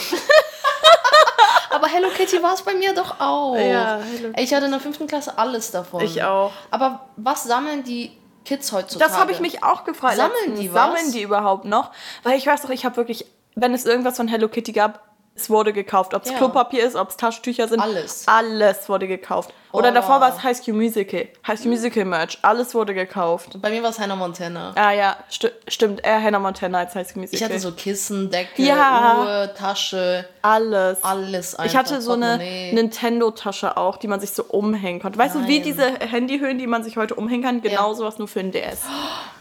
[1.70, 3.56] Aber Hello Kitty war es bei mir doch auch.
[3.56, 3.98] Ja,
[4.36, 6.02] Ich hatte in der fünften Klasse alles davon.
[6.02, 6.52] Ich auch.
[6.70, 8.12] Aber was sammeln die
[8.44, 9.10] Kids heutzutage?
[9.10, 10.16] Das habe ich mich auch gefragt.
[10.16, 10.80] Sammeln die was?
[10.82, 11.90] Sammeln die überhaupt noch?
[12.22, 15.02] Weil ich weiß doch, ich habe wirklich, wenn es irgendwas von Hello Kitty gab,
[15.36, 16.14] es wurde gekauft.
[16.14, 16.36] Ob es Ja.
[16.38, 17.80] Klopapier ist, ob es Taschentücher sind.
[17.80, 18.26] Alles.
[18.28, 19.52] Alles wurde gekauft.
[19.72, 19.94] Oder Oh.
[19.94, 21.26] davor war es High School Musical.
[21.44, 22.38] High School Musical Merch.
[22.42, 23.60] Alles wurde gekauft.
[23.60, 24.72] Bei mir war es Hannah Montana.
[24.76, 26.04] Ah ja, sti stimmt.
[26.06, 27.36] Eher Hannah Montana als High School Musical.
[27.38, 29.18] Ich hatte so Kissen, Decke, Ja.
[29.48, 31.02] Uhr, Tasche, alles.
[31.02, 31.64] alles einfach.
[31.72, 32.38] Ich hatte so eine.
[32.72, 35.18] Nintendo-Tasche auch, die man sich so umhängen konnte.
[35.18, 35.64] Weißt du, wie Nein.
[35.64, 37.60] diese Handyhöhen, die man sich heute umhängen kann?
[37.60, 38.82] Genau sowas nur für ein DS.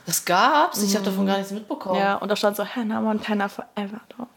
[0.08, 0.82] Das gab's?
[0.82, 2.00] Ich habe davon gar nichts mitbekommen.
[2.00, 4.28] Ja, und da stand so Hannah Montana Forever drauf.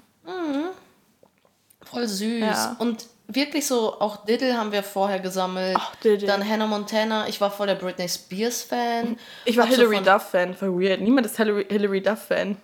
[1.90, 2.40] Voll süß.
[2.40, 2.76] Ja.
[2.78, 5.76] Und wirklich so, auch Diddle haben wir vorher gesammelt.
[5.78, 6.26] Ach, Diddle.
[6.26, 7.28] Dann Hannah Montana.
[7.28, 9.16] Ich war voll der Britney Spears Fan.
[9.44, 11.00] Ich war Hab so Hilary von- Duff-Fan, voll weird.
[11.00, 12.56] Niemand ist Hilary, Hilary Duff-Fan.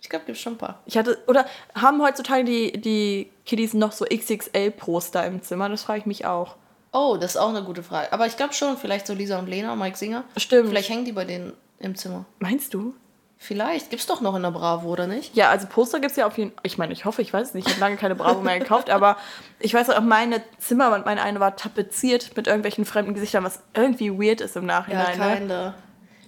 [0.00, 0.80] Ich glaube, gibt schon ein paar.
[0.86, 5.68] Ich hatte, oder haben heutzutage die, die Kiddies noch so XXL-Poster im Zimmer?
[5.68, 6.54] Das frage ich mich auch.
[6.92, 8.12] Oh, das ist auch eine gute Frage.
[8.12, 10.24] Aber ich glaube schon, vielleicht so Lisa und Lena, Mike Singer.
[10.36, 10.68] Stimmt.
[10.70, 12.24] Vielleicht hängen die bei denen im Zimmer.
[12.38, 12.94] Meinst du?
[13.40, 13.90] Vielleicht.
[13.90, 15.36] Gibt's doch noch in der Bravo, oder nicht?
[15.36, 16.60] Ja, also Poster gibt es ja auf jeden Fall.
[16.64, 17.66] Ich meine, ich hoffe, ich weiß es nicht.
[17.68, 19.16] Ich habe lange keine Bravo mehr gekauft, aber
[19.60, 24.10] ich weiß auch, meine Zimmerwand, meine eine war tapeziert mit irgendwelchen fremden Gesichtern, was irgendwie
[24.12, 25.16] weird ist im Nachhinein.
[25.16, 25.24] ne?
[25.24, 25.74] keine.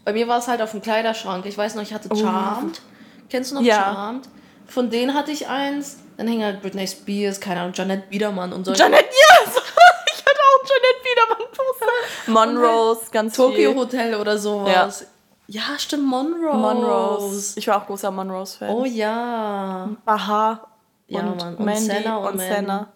[0.04, 1.44] Bei mir war es halt auf dem Kleiderschrank.
[1.46, 2.80] Ich weiß noch, ich hatte Charmed.
[3.28, 3.66] Kennst du noch Oh.
[3.66, 3.92] Ja.
[3.92, 4.28] Charmed?
[4.68, 5.98] Von denen hatte ich eins.
[6.16, 8.72] Dann hing halt Britney Spears, keine Ahnung, Janet Biedermann und so.
[8.72, 9.48] Janet, yes!
[10.06, 12.30] ich hatte auch Janet Biedermann-Poster.
[12.30, 13.74] Monrose, ganz Tokyo viel.
[13.74, 15.00] Hotel oder sowas.
[15.00, 15.06] Ja,
[15.78, 16.58] stimmt, Monrose.
[16.58, 17.58] Monrose.
[17.58, 18.70] Ich war auch großer Monrose-Fan.
[18.70, 19.88] Oh ja.
[20.04, 20.66] Baha
[21.08, 21.56] Ja, und Mann.
[21.56, 22.46] Und Mandy Senna und und Man.
[22.46, 22.92] Senna.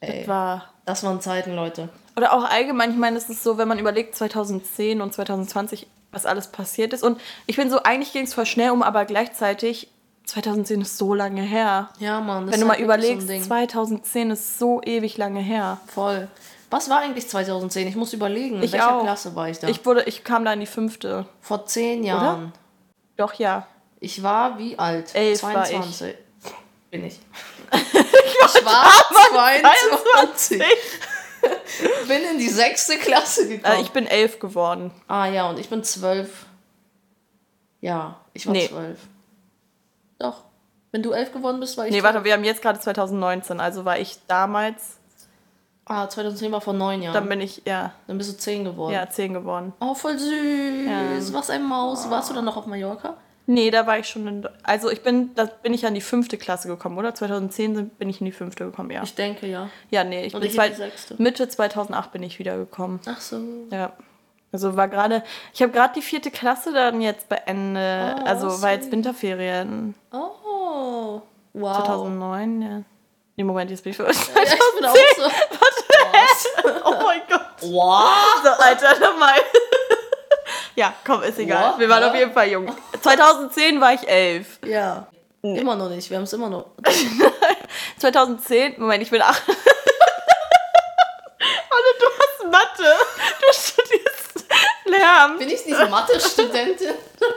[0.00, 1.88] Ey, Das war das waren Zeiten, Leute.
[2.16, 6.26] Oder auch allgemein, ich meine, es ist so, wenn man überlegt, 2010 und 2020, was
[6.26, 7.02] alles passiert ist.
[7.02, 9.90] Und ich bin so, eigentlich ging es voll schnell um, aber gleichzeitig,
[10.26, 11.88] 2010 ist so lange her.
[11.98, 12.46] Ja, Mann.
[12.46, 13.42] Das wenn ist du mal überlegst, so ein Ding.
[13.44, 15.78] 2010 ist so ewig lange her.
[15.86, 16.28] Voll.
[16.70, 17.86] Was war eigentlich 2010?
[17.86, 18.56] Ich muss überlegen.
[18.56, 19.02] In Ich welcher auch.
[19.02, 19.68] Klasse war ich da?
[19.68, 21.26] Ich, wurde, ich kam da in die fünfte.
[21.40, 22.52] Vor zehn Jahren.
[23.16, 23.66] Doch, ja.
[24.00, 25.14] Ich war wie alt?
[25.14, 26.14] Elf war 22.
[26.90, 27.20] Bin ich.
[27.72, 28.92] ich war
[29.30, 30.62] 22.
[32.08, 33.76] Bin in die sechste Klasse gekommen.
[33.76, 34.90] Äh, ich bin elf geworden.
[35.06, 36.46] ah ja, und ich bin zwölf.
[37.80, 38.68] Ja, ich war Nee.
[38.68, 38.98] zwölf.
[40.18, 40.44] Doch.
[40.92, 43.84] Wenn du elf geworden bist, war ich Nee, warte, wir haben jetzt gerade 2019, also
[43.84, 44.96] war ich damals,
[45.84, 47.14] Ah, 2010 war vor neun Jahren.
[47.14, 48.92] dann bin ich, ja, Dann bist du zehn geworden.
[48.92, 49.72] ja, zehn geworden.
[49.80, 51.32] Oh, voll süß.
[51.32, 52.08] Was ein Maus.
[52.10, 53.14] Warst du dann noch auf Mallorca?
[53.48, 56.36] Nee, da war ich schon in, also ich bin, da bin ich an die fünfte
[56.36, 57.14] Klasse gekommen, oder?
[57.14, 59.04] 2010 sind- bin ich in die fünfte gekommen, ja.
[59.04, 59.68] Ich denke, ja.
[59.90, 61.14] Ja, nee, ich Und bin ich zwei, sechste.
[61.22, 62.98] Mitte 2008 bin ich wiedergekommen.
[63.06, 63.38] Ach so.
[63.70, 63.92] Ja.
[64.52, 68.18] Also war gerade, ich habe gerade die vierte Klasse dann jetzt beendet.
[68.20, 71.20] Oh, also war jetzt Winterferien Oh.
[71.52, 71.76] Wow.
[71.84, 72.82] 2009, ja.
[73.36, 74.26] Nee, Moment, jetzt bin ich für Ja, ich
[74.76, 75.22] bin auch so.
[76.84, 77.40] Oh mein Gott.
[77.62, 78.40] Wow.
[78.42, 79.34] So, Alter, nochmal.
[80.74, 81.72] ja, komm, ist egal.
[81.72, 81.78] What?
[81.78, 82.74] Wir waren auf jeden Fall jung.
[83.00, 84.58] 2010 war ich elf.
[84.64, 85.06] Ja.
[85.42, 86.08] Immer noch nicht.
[86.10, 86.66] Wir haben es immer noch.
[87.98, 89.42] 2010, Moment, ich bin acht.
[89.48, 89.56] Anne,
[92.00, 92.94] du hast Mathe.
[94.86, 95.38] Lehramt.
[95.38, 96.94] Bin ich diese Mathe-Studentin?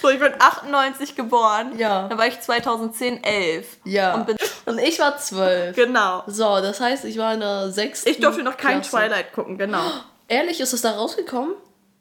[0.00, 1.78] So, ich bin 98 geboren.
[1.78, 2.08] Ja.
[2.08, 3.76] Dann war ich 2010 elf.
[3.84, 4.14] Ja.
[4.14, 4.36] Und
[4.66, 5.76] Und ich war zwölf.
[5.76, 6.24] genau.
[6.26, 8.90] So, das heißt, ich war in der sechsten Ich durfte noch kein Klasse.
[8.90, 9.84] Twilight gucken, genau.
[10.28, 11.54] Ehrlich, ist es da rausgekommen?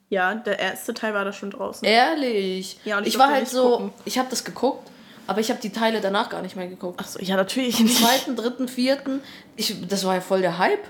[0.10, 1.88] Ja, der erste Teil war da schon draußen.
[1.88, 2.80] Ehrlich.
[2.84, 3.94] Ja, und ich ich war halt so, gucken.
[4.06, 4.90] ich habe das geguckt,
[5.28, 7.00] aber ich habe die Teile danach gar nicht mehr geguckt.
[7.00, 7.98] Achso, ja, natürlich nicht.
[8.04, 9.22] Zweiten, dritten, vierten,
[9.58, 10.84] ich, das war ja voll der Hype.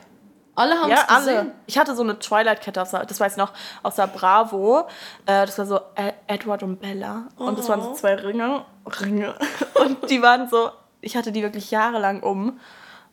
[0.62, 1.38] Alle haben es Ja, gesehen.
[1.38, 1.52] alle.
[1.66, 3.52] Ich hatte so eine Twilight-Kette, aus der- das weiß ich noch,
[3.84, 4.88] aus der Bravo.
[5.26, 7.24] Äh, das war so Ed- Edward und Bella.
[7.38, 8.64] Und das waren so zwei Ringe.
[9.02, 9.36] Ringe.
[9.76, 10.70] Und die waren so,
[11.02, 12.60] ich hatte die wirklich jahrelang um.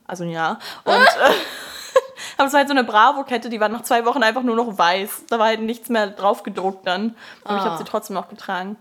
[0.07, 0.59] Also ein Jahr.
[0.85, 0.97] Und äh,
[2.39, 4.79] aber es war halt so eine Bravo-Kette, die war nach zwei Wochen einfach nur noch
[4.79, 5.25] weiß.
[5.29, 7.09] Da war halt nichts mehr drauf gedruckt dann.
[7.45, 7.65] Und ich Ah.
[7.65, 8.77] habe sie trotzdem noch getragen.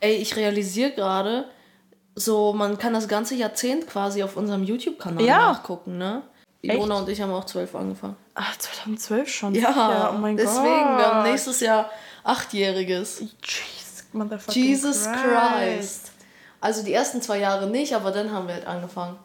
[0.00, 1.46] Ey, ich realisiere gerade,
[2.14, 5.38] so man kann das ganze Jahrzehnt quasi auf unserem YouTube-Kanal Ja.
[5.52, 6.22] nachgucken, ne?
[6.68, 8.16] Ilona und ich haben auch zwölf angefangen.
[8.34, 9.54] Ach, 2012 schon.
[9.54, 10.98] Ja, oh mein deswegen, Gott.
[10.98, 11.90] wir haben nächstes Jahr
[12.24, 13.20] achtjähriges.
[13.20, 16.12] Jesus, motherfucking Jesus Christ.
[16.60, 19.16] Also die ersten zwei Jahre nicht, aber dann haben wir halt angefangen.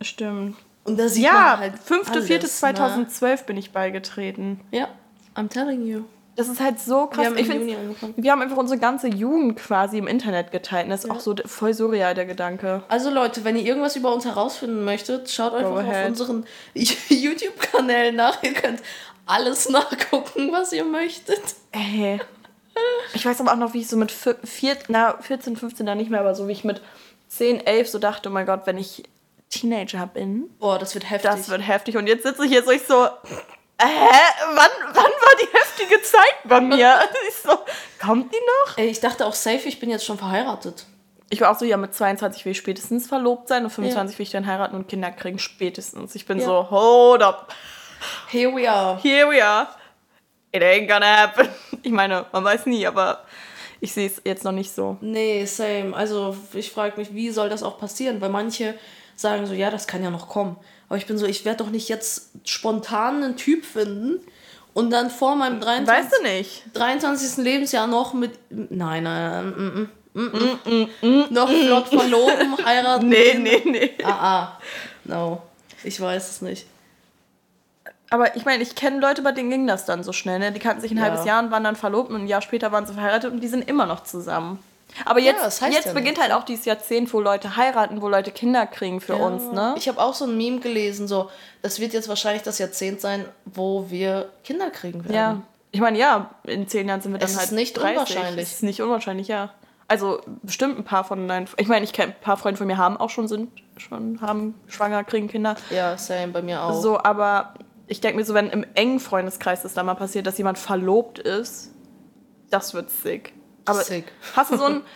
[0.00, 0.56] Stimmt.
[0.84, 3.38] Und da sieht Ja, man halt 5.4.2012 ne?
[3.46, 4.60] bin ich beigetreten.
[4.70, 4.88] Ja,
[5.34, 6.04] I'm telling you.
[6.36, 7.18] Das ist halt so krass.
[7.18, 8.14] Wir haben ich angefangen.
[8.16, 10.84] wir haben einfach unsere ganze Jugend quasi im Internet geteilt.
[10.84, 11.14] Und das ist Ja.
[11.14, 12.82] auch so voll surreal, der Gedanke.
[12.88, 16.08] Also Leute, wenn ihr irgendwas über uns herausfinden möchtet, schaut einfach auf ahead.
[16.08, 16.44] unseren
[17.08, 18.42] YouTube-Kanälen nach.
[18.42, 18.80] Ihr könnt
[19.24, 21.40] alles nachgucken, was ihr möchtet.
[21.72, 22.20] Ey.
[23.14, 25.96] Ich weiß aber auch noch, wie ich so mit vier, vier, na, 14, 15 dann
[25.96, 26.82] nicht mehr, aber so wie ich mit
[27.28, 29.04] 10, 11 so dachte, oh mein Gott, wenn ich
[29.48, 31.30] Teenager bin, Boah, das wird heftig.
[31.30, 31.96] das wird heftig.
[31.96, 33.06] Und jetzt sitze ich hier so, ich so,
[33.80, 33.86] hä,
[34.54, 36.98] wann, wann war die heftige Zeit bei mir?
[37.28, 37.58] Ich so,
[38.04, 38.78] kommt die noch?
[38.78, 40.86] Ey, ich dachte auch safe, ich bin jetzt schon verheiratet.
[41.28, 44.22] Ich war auch so, ja, mit 22 will ich spätestens verlobt sein und 25 will
[44.24, 46.14] ich dann heiraten und Kinder kriegen, spätestens.
[46.14, 46.46] Ich bin Ja.
[46.46, 47.52] so, hold up,
[48.30, 48.98] Here we are.
[49.02, 49.66] here we are.
[50.52, 51.48] It ain't gonna happen.
[51.82, 53.20] Ich meine, man weiß nie, aber
[53.80, 54.96] ich sehe es jetzt noch nicht so.
[55.00, 55.94] Nee, same.
[55.94, 58.20] Also ich frage mich, wie soll das auch passieren?
[58.20, 58.74] Weil manche
[59.14, 60.56] sagen so, ja, das kann ja noch kommen.
[60.88, 64.20] Aber ich bin so, ich werde doch nicht jetzt spontan einen Typ finden
[64.72, 65.88] und dann vor meinem 23.
[66.04, 66.62] Weißt du nicht?
[66.74, 67.44] 23.
[67.44, 68.32] Lebensjahr noch mit.
[68.50, 71.24] Nein, nein, mm, mm, mm, mm.
[71.30, 73.08] noch flott verloben, heiraten.
[73.08, 73.90] Nee, nee, nee.
[74.04, 74.58] Ah, ah.
[75.04, 75.42] No.
[75.82, 76.66] Ich weiß es nicht.
[78.10, 80.38] Aber ich meine, ich kenne Leute, bei denen ging das dann so schnell.
[80.38, 80.52] Ne?
[80.52, 81.04] Die kannten sich ein Ja.
[81.04, 83.48] halbes Jahr und waren dann verlobt und ein Jahr später waren sie verheiratet und die
[83.48, 84.60] sind immer noch zusammen.
[85.04, 86.32] Aber jetzt, das heißt jetzt ja beginnt nichts.
[86.32, 89.74] halt auch dieses Jahrzehnt, wo Leute heiraten, wo Leute Kinder kriegen für uns, ne?
[89.76, 91.30] Ich habe auch so ein Meme gelesen, so,
[91.62, 95.14] das wird jetzt wahrscheinlich das Jahrzehnt sein, wo wir Kinder kriegen werden.
[95.14, 95.42] Ja.
[95.72, 97.90] Ich meine, ja, in zehn Jahren sind wir dann Es ist halt nicht 30.
[97.90, 98.42] unwahrscheinlich.
[98.44, 99.52] Es ist nicht unwahrscheinlich, ja.
[99.88, 101.48] Also bestimmt ein paar von deinen.
[101.58, 104.54] Ich meine, ich kenne ein paar Freunde von mir haben auch schon sind schon haben
[104.66, 105.54] schwanger, kriegen Kinder.
[105.70, 106.80] Ja, same, bei mir auch.
[106.80, 107.54] So, aber
[107.86, 111.18] ich denke mir so, wenn im engen Freundeskreis das da mal passiert, dass jemand verlobt
[111.18, 111.72] ist,
[112.50, 113.32] das wird sick.
[113.66, 114.12] Aber Sick.
[114.34, 114.82] hast du so ein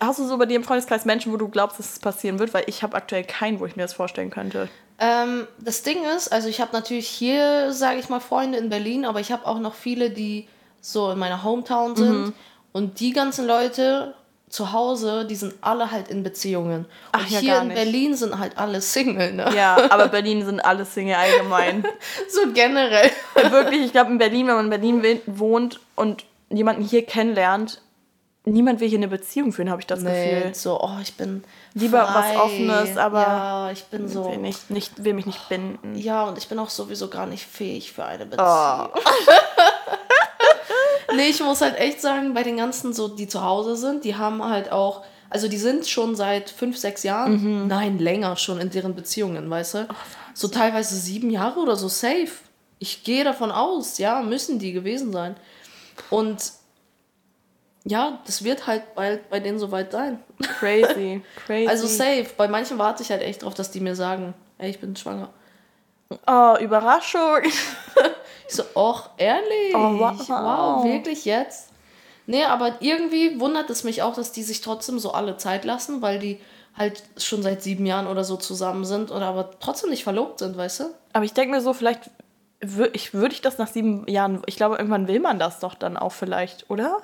[0.00, 2.52] Hast du so bei dir im Freundeskreis Menschen, wo du glaubst, dass es passieren wird?
[2.52, 4.68] Weil ich habe aktuell keinen, wo ich mir das vorstellen könnte.
[4.98, 9.04] Ähm, das Ding ist, also ich habe natürlich hier, sage ich mal, Freunde in Berlin,
[9.04, 10.46] aber ich habe auch noch viele, die
[10.80, 12.26] so in meiner Hometown sind.
[12.26, 12.32] Mhm.
[12.72, 14.14] Und die ganzen Leute
[14.48, 16.84] zu Hause, die sind alle halt in Beziehungen.
[16.84, 17.76] Und Ach ja, hier in nicht.
[17.76, 19.52] Berlin sind halt alle Single, ne?
[19.56, 21.84] Ja, aber Berlin sind alle Single allgemein.
[22.28, 23.10] So generell.
[23.34, 27.80] Wirklich, ich glaube in Berlin, wenn man in Berlin wohnt und jemanden hier kennenlernt,
[28.44, 30.54] niemand will hier eine Beziehung führen, habe ich das Gefühl.
[30.54, 32.34] so, oh, ich bin Lieber frei.
[32.34, 34.30] was Offenes, aber Ja, ich bin so...
[34.30, 35.96] Will, nicht, nicht, will mich nicht binden.
[35.96, 38.28] Ja, und ich bin auch sowieso gar nicht fähig für eine Oh.
[38.28, 38.90] Beziehung.
[41.16, 44.16] nee, ich muss halt echt sagen, bei den ganzen, so, die zu Hause sind, die
[44.16, 47.66] haben halt auch, also die sind schon seit fünf, sechs Jahren, Mhm.
[47.68, 49.88] nein, länger schon in deren Beziehungen, weißt du?
[50.36, 52.26] so teilweise sieben Jahre oder so safe.
[52.80, 55.36] Ich gehe davon aus, ja, müssen die gewesen sein.
[56.10, 56.42] Und
[57.84, 60.18] ja, das wird halt bald bei denen soweit sein.
[60.58, 61.68] Crazy, crazy.
[61.68, 62.26] Also safe.
[62.36, 65.28] Bei manchen warte ich halt echt drauf, dass die mir sagen, ey, ich bin schwanger.
[66.26, 67.40] oh, Überraschung.
[68.46, 69.74] Ich so, och, ehrlich?
[69.74, 70.28] Oh, wow.
[70.28, 71.70] wow, wirklich jetzt?
[72.26, 76.02] Nee, aber irgendwie wundert es mich auch, dass die sich trotzdem so alle Zeit lassen,
[76.02, 76.38] weil die
[76.76, 80.58] halt schon seit sieben Jahren oder so zusammen sind oder aber trotzdem nicht verlobt sind,
[80.58, 80.84] weißt du?
[81.14, 82.10] Aber ich denke mir so, vielleicht
[82.62, 85.74] wür- ich, würde ich das nach sieben Jahren, ich glaube, irgendwann will man das doch
[85.74, 86.98] dann auch vielleicht, oder?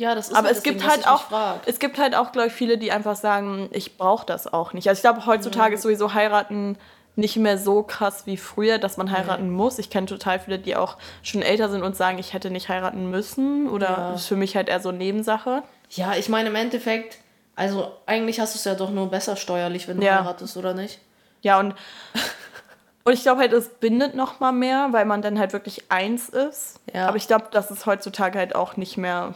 [0.00, 1.24] Ja, das ist Aber halt es gibt halt auch,
[1.66, 4.88] es gibt halt auch, glaube ich, viele, die einfach sagen, ich brauche das auch nicht.
[4.88, 6.78] Also ich glaube, heutzutage ist sowieso heiraten
[7.16, 9.78] nicht mehr so krass wie früher, dass man heiraten muss.
[9.78, 13.10] Ich kenne total viele, die auch schon älter sind und sagen, ich hätte nicht heiraten
[13.10, 14.14] müssen oder Ja.
[14.14, 15.62] ist für mich halt eher so Nebensache.
[15.90, 17.18] Ja, ich meine im Endeffekt,
[17.54, 20.20] also eigentlich hast du es ja doch nur besser steuerlich, wenn du Ja.
[20.24, 20.98] heiratest, oder nicht?
[21.42, 21.74] Ja, und,
[23.04, 26.30] und ich glaube halt, es bindet noch mal mehr, weil man dann halt wirklich eins
[26.30, 26.80] ist.
[26.94, 27.06] Ja.
[27.06, 29.34] Aber ich glaube, das ist heutzutage halt auch nicht mehr.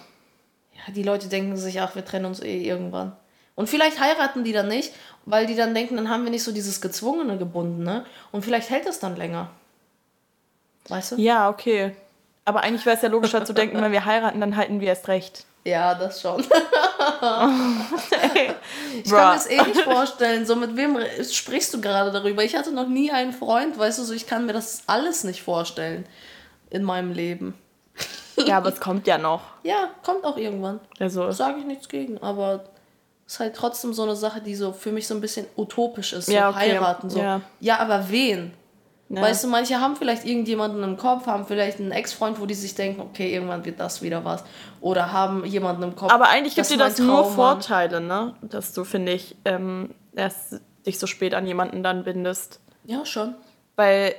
[0.75, 3.17] Ja, die Leute denken sich, ach, wir trennen uns eh irgendwann.
[3.55, 4.93] Und vielleicht heiraten die dann nicht,
[5.27, 8.05] weil die dann denken, dann haben wir nicht so dieses gezwungene Gebundene.
[8.33, 9.51] Und vielleicht hält es dann länger.
[10.89, 11.17] Weißt du?
[11.17, 11.95] Ja, okay.
[12.45, 15.09] Aber eigentlich wäre es ja logischer zu denken, wenn wir heiraten, dann halten wir erst
[15.09, 15.47] recht.
[15.65, 16.45] Ja, das schon.
[18.97, 19.17] Ich Bruh.
[19.17, 20.47] kann mir das eh nicht vorstellen.
[20.47, 20.97] So, mit wem
[21.31, 22.45] sprichst du gerade darüber?
[22.45, 25.43] Ich hatte noch nie einen Freund, weißt du, so ich kann mir das alles nicht
[25.43, 26.07] vorstellen
[26.71, 27.55] in meinem Leben.
[28.47, 29.41] Ja, aber es kommt ja noch.
[29.63, 30.81] Ja, kommt auch irgendwann.
[30.99, 32.65] Also, Sage ich nichts gegen, aber
[33.27, 36.13] es ist halt trotzdem so eine Sache, die so für mich so ein bisschen utopisch
[36.13, 36.27] ist.
[36.27, 36.59] So Ja, okay.
[36.73, 37.09] heiraten.
[37.11, 37.19] So.
[37.21, 37.41] Ja.
[37.61, 38.53] ja, aber wen?
[39.09, 39.23] ja.
[39.23, 42.75] Weißt du, manche haben vielleicht irgendjemanden im Kopf, haben vielleicht einen Ex-Freund, wo die sich
[42.75, 44.45] denken, okay, irgendwann wird das wieder was.
[44.81, 46.13] Oder haben jemanden im Kopf.
[46.13, 47.35] aber eigentlich gibt dir das nur Traummann.
[47.35, 48.35] Vorteile, ne?
[48.43, 52.61] Dass du, finde ich, ähm, erst dich so spät an jemanden dann bindest.
[52.85, 53.35] Ja, schon.
[53.77, 54.15] Weil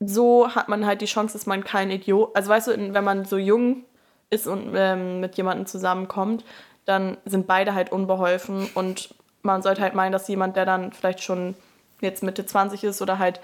[0.00, 2.30] so hat man halt die Chance, dass man kein Idiot.
[2.34, 3.84] Also weißt du, wenn man so jung
[4.30, 6.44] ist und ähm, mit jemandem zusammenkommt,
[6.84, 11.22] dann sind beide halt unbeholfen und man sollte halt meinen, dass jemand, der dann vielleicht
[11.22, 11.54] schon
[12.00, 13.40] jetzt Mitte 20 ist oder halt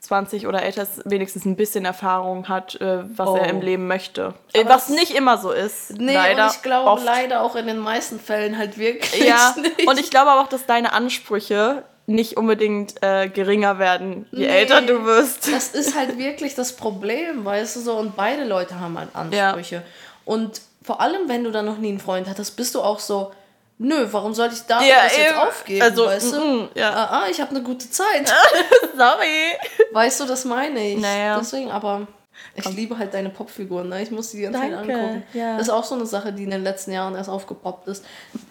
[0.00, 3.36] 20 oder älter ist, wenigstens ein bisschen Erfahrung hat, äh, was Oh.
[3.36, 4.34] er im Leben möchte.
[4.52, 5.98] Äh, Aber was das- nicht immer so ist.
[5.98, 6.44] Nee, leider.
[6.46, 7.04] und ich glaube oft.
[7.04, 9.88] leider auch in den meisten Fällen halt wirklich Ja, nicht.
[9.88, 14.52] und ich glaube aber auch, dass deine Ansprüche nicht unbedingt äh, geringer werden, je Nee.
[14.52, 15.48] älter du wirst.
[15.52, 19.82] Das ist halt wirklich das Problem, weißt du so, und beide Leute haben halt Ansprüche.
[20.24, 23.32] Und vor allem, wenn du dann noch nie einen Freund hattest, bist du auch so,
[23.78, 25.38] nö, warum soll ich da Ja, das jetzt eben.
[25.38, 26.40] aufgeben, Also, weißt du?
[26.40, 26.90] mm, ja.
[26.92, 28.32] Ah, ah, ich habe eine gute Zeit.
[28.96, 29.52] Sorry.
[29.92, 31.00] weißt du, das meine ich.
[31.00, 31.38] Naja.
[31.38, 32.06] Deswegen, aber
[32.54, 34.02] ich liebe halt deine Popfiguren, ne?
[34.02, 35.22] Ich muss die die ganze Zeit angucken.
[35.32, 35.54] ja.
[35.56, 38.04] Das ist auch so eine Sache, die in den letzten Jahren erst aufgepoppt ist.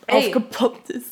[0.08, 1.08] Ey, Aufgepoppt ist.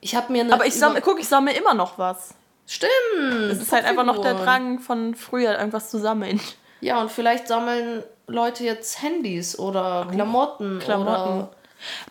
[0.00, 2.34] Ich habe mir eine Aber ich sammle, guck, ich sammle immer noch was.
[2.66, 3.50] Stimmt.
[3.50, 4.34] Es ist halt einfach noch der.
[4.34, 6.40] Drang von früher, irgendwas zu sammeln.
[6.80, 11.32] Ja, und vielleicht sammeln Leute jetzt Handys oder Klamotten, Oh, Klamotten.
[11.40, 11.50] oder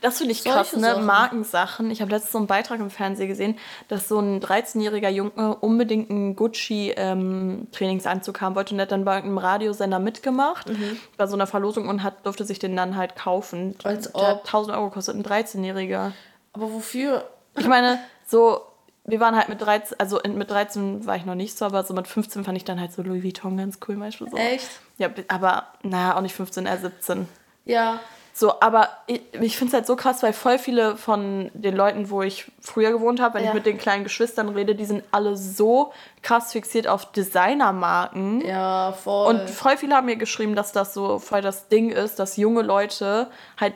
[0.01, 0.81] Das finde ich krass, ne?
[0.81, 1.05] Sachen.
[1.05, 1.91] Markensachen.
[1.91, 6.09] Ich habe letztens so einen Beitrag im Fernsehen gesehen, dass so ein 13-jähriger Junge unbedingt
[6.09, 10.99] einen Gucci-Trainingsanzug haben wollte und hat dann bei einem Radiosender mitgemacht Mhm.
[11.17, 13.75] bei so einer Verlosung und hat, durfte sich den dann halt kaufen.
[13.83, 14.45] Als der hat ob.
[14.45, 16.11] 1000 Euro kostet, ein 13-jähriger.
[16.53, 17.23] Aber wofür?
[17.57, 18.61] Ich meine, so,
[19.05, 21.83] wir waren halt mit 13, also in, mit 13 war ich noch nicht so, aber
[21.83, 24.37] so mit 15 fand ich dann halt so Louis Vuitton ganz cool, manchmal so.
[24.37, 24.69] Echt?
[24.97, 27.27] Ja, aber naja, auch nicht 15, eher 17.
[27.65, 27.99] Ja.
[28.31, 32.09] So, aber ich, ich finde es halt so krass, weil voll viele von den Leuten,
[32.09, 33.49] wo ich früher gewohnt habe, wenn Ja.
[33.49, 38.41] ich mit den kleinen Geschwistern rede, die sind alle so krass fixiert auf Designermarken.
[38.45, 39.27] Ja, voll.
[39.27, 42.61] Und voll viele haben mir geschrieben, dass das so voll das Ding ist, dass junge
[42.61, 43.27] Leute
[43.59, 43.73] halt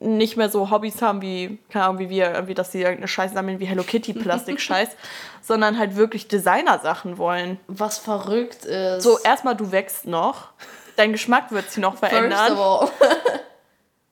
[0.00, 3.34] nicht mehr so Hobbys haben wie, keine Ahnung, wie wir, irgendwie, dass sie irgendeine Scheiße
[3.34, 4.88] sammeln wie Hello Kitty Plastik-Scheiß,
[5.42, 7.58] sondern halt wirklich Designersachen wollen.
[7.66, 9.02] was verrückt ist.
[9.02, 10.48] So, erstmal, du wächst noch.
[10.96, 12.56] Dein Geschmack wird sich noch verändern.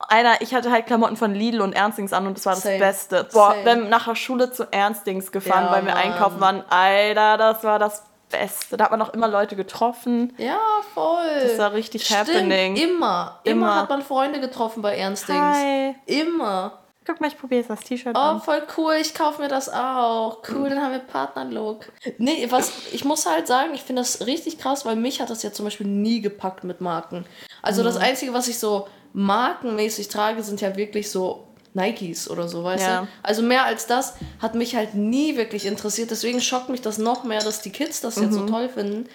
[0.08, 2.78] Einer, ich hatte halt Klamotten von Lidl und Ernstings an und das war das Same.
[2.78, 3.28] Beste.
[3.32, 3.64] Boah, Same.
[3.64, 6.02] wenn nach der Schule zu Ernstings gefahren, Ja, weil wir Mann.
[6.02, 8.76] einkaufen waren, Alter, das war das Beste.
[8.76, 10.32] Da hat man auch immer Leute getroffen.
[10.38, 10.58] ja,
[10.94, 11.40] voll.
[11.42, 12.76] Das war richtig Stimmt, happening.
[12.76, 13.40] Immer.
[13.44, 13.52] Immer.
[13.52, 13.76] Immer.
[13.76, 15.38] hat man Freunde getroffen bei Ernstings.
[15.38, 15.94] Hi.
[16.06, 16.78] Immer.
[17.04, 18.40] Guck mal, ich probiere jetzt das T-Shirt Oh, an.
[18.40, 20.38] voll cool, ich kaufe mir das auch.
[20.48, 21.86] Cool, dann haben wir Partnerlook.
[22.18, 25.42] Nee, was, ich muss halt sagen, ich finde das richtig krass, weil mich hat das
[25.42, 27.24] ja zum Beispiel nie gepackt mit Marken.
[27.60, 27.86] Also Mhm.
[27.86, 32.82] das Einzige, was ich so markenmäßig trage, sind ja wirklich so Nikes oder so, weißt
[32.86, 33.00] Ja.
[33.02, 33.08] du?
[33.22, 36.10] Also mehr als das hat mich halt nie wirklich interessiert.
[36.10, 39.08] Deswegen schockt mich das noch mehr, dass die Kids das jetzt so toll finden.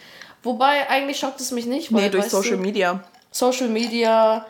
[0.43, 2.06] Wobei, eigentlich schockt es mich nicht, weil, Mhm.
[2.06, 3.04] Nee, durch Social du, Media.
[3.32, 4.46] Social Media,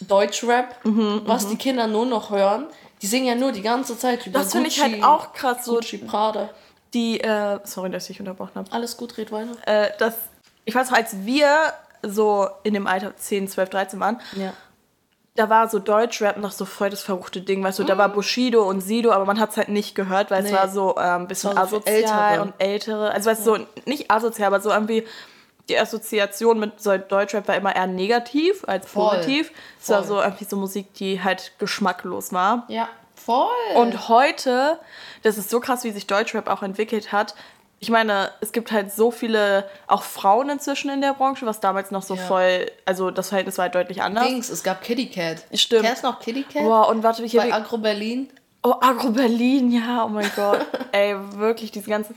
[0.00, 2.66] Deutschrap, Mhm, was die Kinder nur noch hören.
[3.02, 5.74] Die singen ja nur die ganze Zeit über Das finde ich halt auch krass, so
[5.74, 6.50] Gucci Prada.
[6.94, 8.72] die, äh, sorry, dass ich unterbrochen habe.
[8.72, 9.52] Alles gut, red weiter.
[9.66, 10.14] Äh, das,
[10.64, 14.52] ich weiß noch, als wir so in dem Alter 10, 12, 13 waren, Ja.
[15.40, 18.62] Da war so Deutschrap noch so voll das verruchte Ding, weißt du, da war Bushido
[18.68, 20.50] und Sido, aber man hat es halt nicht gehört, weil Nee.
[20.50, 22.42] es war so äh, ein bisschen Es war so für asozial Ältere.
[22.42, 23.10] und ältere.
[23.12, 25.06] Also weißt du, so nicht asozial, aber so irgendwie
[25.70, 29.16] die Assoziation mit so Deutschrap war immer eher negativ als Voll.
[29.16, 29.50] positiv.
[29.80, 32.64] Es war so irgendwie so Musik, die halt geschmacklos war.
[32.68, 33.46] Ja, voll.
[33.76, 34.78] Und heute,
[35.22, 37.34] das ist so krass, wie sich Deutschrap auch entwickelt hat.
[37.82, 41.90] Ich meine, es gibt halt so viele, auch Frauen inzwischen in der Branche, was damals
[41.90, 42.22] noch so Ja.
[42.22, 44.26] voll, also das Verhältnis war halt deutlich anders.
[44.26, 45.44] Dings, es gab Kitty Cat.
[45.54, 45.84] Stimmt.
[45.86, 46.62] Kennst du noch Kitty Cat?
[46.62, 48.28] Boah, und warte, ich Bei Agro Berlin.
[48.62, 50.66] Oh, Agro Berlin, ja, oh mein Gott.
[50.92, 52.14] Ey, wirklich, diese ganzen.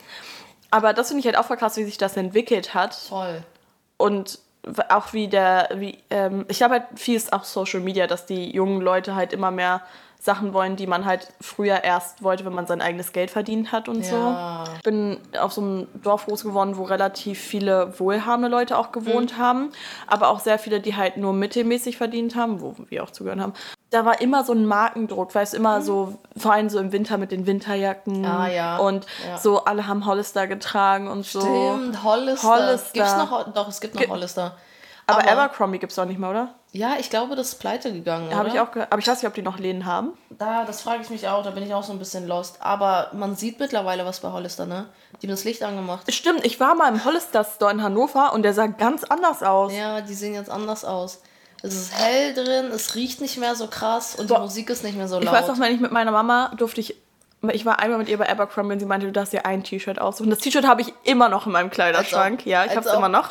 [0.70, 2.94] Aber das finde ich halt auch voll krass, wie sich das entwickelt hat.
[2.94, 3.42] Voll.
[3.96, 4.40] Und
[4.90, 8.52] auch wie der, wie, ähm, ich glaube halt, viel ist auch Social Media, dass die
[8.52, 9.82] jungen Leute halt immer mehr
[10.24, 13.90] Sachen wollen, die man halt früher erst wollte, wenn man sein eigenes Geld verdient hat
[13.90, 14.64] und Ja.
[14.66, 14.72] so.
[14.78, 19.38] Ich bin auf so einem Dorf groß geworden, wo relativ viele wohlhabende Leute auch gewohnt
[19.38, 19.72] haben,
[20.08, 23.52] aber auch sehr viele, die halt nur mittelmäßig verdient haben, wo wir auch zugehört haben.
[23.90, 27.18] Da war immer so ein Markendruck, weißt du, immer so, vor allem so im Winter
[27.18, 28.26] mit den Winterjacken.
[28.26, 28.78] Ah, ja.
[28.78, 29.38] Und Ja.
[29.38, 31.42] so, alle haben Hollister getragen und so.
[31.42, 32.48] Stimmt, Hollister.
[32.48, 32.90] Hollister.
[32.94, 34.56] Gibt's noch, doch, es gibt noch Ge- Hollister.
[35.06, 36.54] Aber, Aber- Abercrombie gibt es auch nicht mehr, oder?
[36.76, 38.34] Ja, ich glaube, das ist pleite gegangen.
[38.34, 38.70] Habe ich auch.
[38.76, 40.14] Aber ich weiß nicht, ob die noch Läden haben.
[40.32, 42.58] Da, das frage ich mich auch, da bin ich auch so ein bisschen lost.
[42.62, 44.88] Aber man sieht mittlerweile was bei Hollister, ne?
[45.22, 46.12] Die haben das Licht angemacht.
[46.12, 49.72] Stimmt, ich war mal im Hollister Store in Hannover und der sah ganz anders aus.
[49.72, 51.22] Ja, die sehen jetzt anders aus.
[51.62, 54.38] Es ist hell drin, es riecht nicht mehr so krass und Boah.
[54.38, 55.26] die Musik ist nicht mehr so laut.
[55.26, 56.96] Ich weiß noch, wenn ich mit meiner Mama durfte ich.
[57.52, 60.02] Ich war einmal mit ihr bei Abercrombie und sie meinte, du darfst dir ein T-Shirt
[60.02, 60.32] aussuchen.
[60.32, 62.48] Das T-Shirt habe ich immer noch in meinem Kleiderschrank.
[62.48, 63.30] Ja, ich habe es immer noch.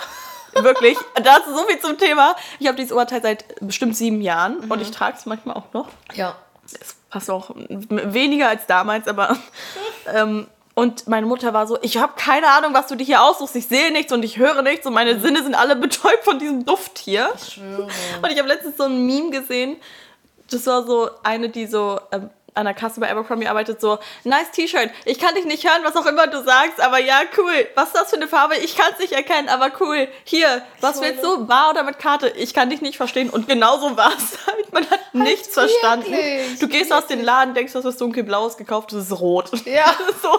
[0.54, 0.98] Wirklich.
[1.22, 2.36] Das ist so viel zum Thema.
[2.58, 4.80] Ich habe dieses Oberteil seit bestimmt sieben Jahren und Mhm.
[4.82, 5.88] ich trage es manchmal auch noch.
[6.14, 6.34] ja.
[6.64, 9.36] es passt auch weniger als damals, aber
[10.14, 13.54] ähm, und meine Mutter war so, ich habe keine Ahnung, was du dir hier aussuchst,
[13.56, 16.64] ich sehe nichts und ich höre nichts und meine Sinne sind alle betäubt von diesem
[16.64, 17.30] Duft hier.
[17.36, 17.88] Ich schwöre.
[18.22, 19.76] Und ich habe letztens so ein Meme gesehen,
[20.50, 24.50] das war so eine, die so, ähm, an der Kasse bei Abercrombie arbeitet, so, nice
[24.50, 24.90] T-Shirt.
[25.06, 27.66] Ich kann dich nicht hören, was auch immer du sagst, aber ja, cool.
[27.74, 28.56] Was ist das für eine Farbe?
[28.56, 30.06] Ich kann es nicht erkennen, aber cool.
[30.24, 31.46] Hier, was willst du?
[31.46, 32.28] Bar oder mit Karte?
[32.28, 33.30] Ich kann dich nicht verstehen.
[33.30, 34.70] Und genauso war es halt.
[34.72, 36.12] Man hat nichts verstanden.
[36.12, 39.50] wirklich, Du gehst aus dem Laden, denkst, du hast was dunkelblaues gekauft, das ist rot.
[39.64, 39.94] Ja.
[40.22, 40.38] so.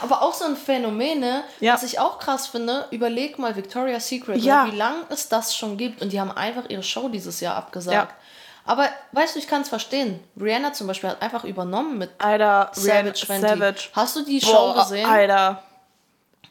[0.00, 1.44] Aber auch so ein Phänomen, ne?
[1.60, 1.74] Ja.
[1.74, 4.64] was ich auch krass finde, überleg mal Victoria's Secret, Ja.
[4.64, 4.72] ne?
[4.72, 6.02] wie lange es das schon gibt.
[6.02, 8.10] Und die haben einfach ihre Show dieses Jahr abgesagt.
[8.10, 8.16] Ja.
[8.64, 10.22] Aber weißt du, ich kann es verstehen.
[10.40, 13.26] Rihanna zum Beispiel hat einfach übernommen mit Alter, Savage.
[13.26, 13.48] Fenty.
[13.48, 13.88] Savage.
[13.92, 15.06] Hast du die Show Boah, gesehen?
[15.06, 15.62] Alter.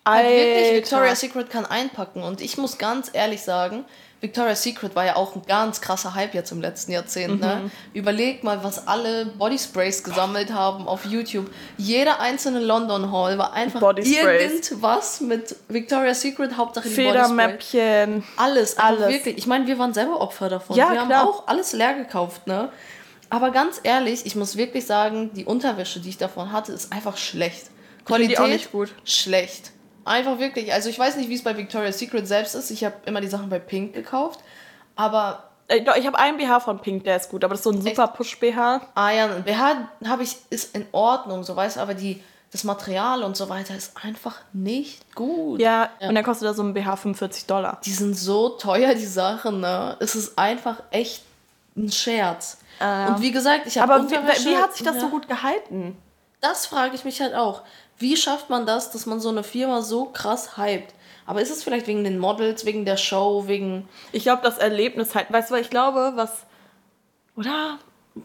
[0.05, 0.75] Halt wirklich, Alter.
[0.75, 2.23] Victoria's Secret kann einpacken.
[2.23, 3.85] Und ich muss ganz ehrlich sagen,
[4.21, 7.35] Victoria's Secret war ja auch ein ganz krasser Hype jetzt im letzten Jahrzehnt.
[7.35, 7.39] Mhm.
[7.39, 7.71] Ne?
[7.93, 11.49] Überleg mal, was alle Bodysprays gesammelt haben auf YouTube.
[11.77, 14.69] Jeder einzelne London Hall war einfach Bodysprays.
[14.69, 16.93] irgendwas mit Victoria's Secret, Hauptsache die.
[16.93, 18.23] Federmäppchen.
[18.37, 19.01] Alles, alles.
[19.01, 19.09] Alles.
[19.09, 19.37] Wirklich.
[19.39, 20.75] Ich meine, wir waren selber Opfer davon.
[20.75, 21.21] Ja, wir klar.
[21.21, 22.69] haben auch alles leer gekauft, ne?
[23.31, 27.17] Aber ganz ehrlich, ich muss wirklich sagen, die Unterwäsche, die ich davon hatte, ist einfach
[27.17, 27.71] schlecht.
[28.05, 28.69] Qualität
[29.03, 29.71] schlecht.
[30.05, 30.73] Einfach wirklich.
[30.73, 32.71] Also ich weiß nicht, wie es bei Victoria's Secret selbst ist.
[32.71, 34.39] Ich habe immer die Sachen bei Pink gekauft.
[34.95, 37.71] Aber Äh, Ich habe einen BH von Pink, der ist gut, aber das ist so
[37.71, 38.81] ein super Push-BH.
[38.95, 42.21] ah ja, ein BH habe ich ist in Ordnung, so weißt aber die
[42.51, 45.61] das Material und so weiter ist einfach nicht gut.
[45.61, 47.79] Ja, und dann kostet da so ein BH 45 Dollar.
[47.85, 49.95] Die sind so teuer, die Sachen, ne?
[50.01, 51.23] Es ist einfach echt
[51.77, 52.57] ein Scherz.
[52.79, 55.97] Und wie gesagt, ich habe Aber wie, wie hat sich das ja, so gut gehalten?
[56.41, 57.61] Das frage ich mich halt auch.
[58.01, 60.93] Wie schafft man das, dass man so eine Firma so krass hypt?
[61.25, 63.87] Aber ist es vielleicht wegen den Models, wegen der Show, wegen.
[64.11, 66.45] Ich glaube, das Erlebnis halt, weißt du, weil ich glaube, was.
[67.37, 67.77] Oder?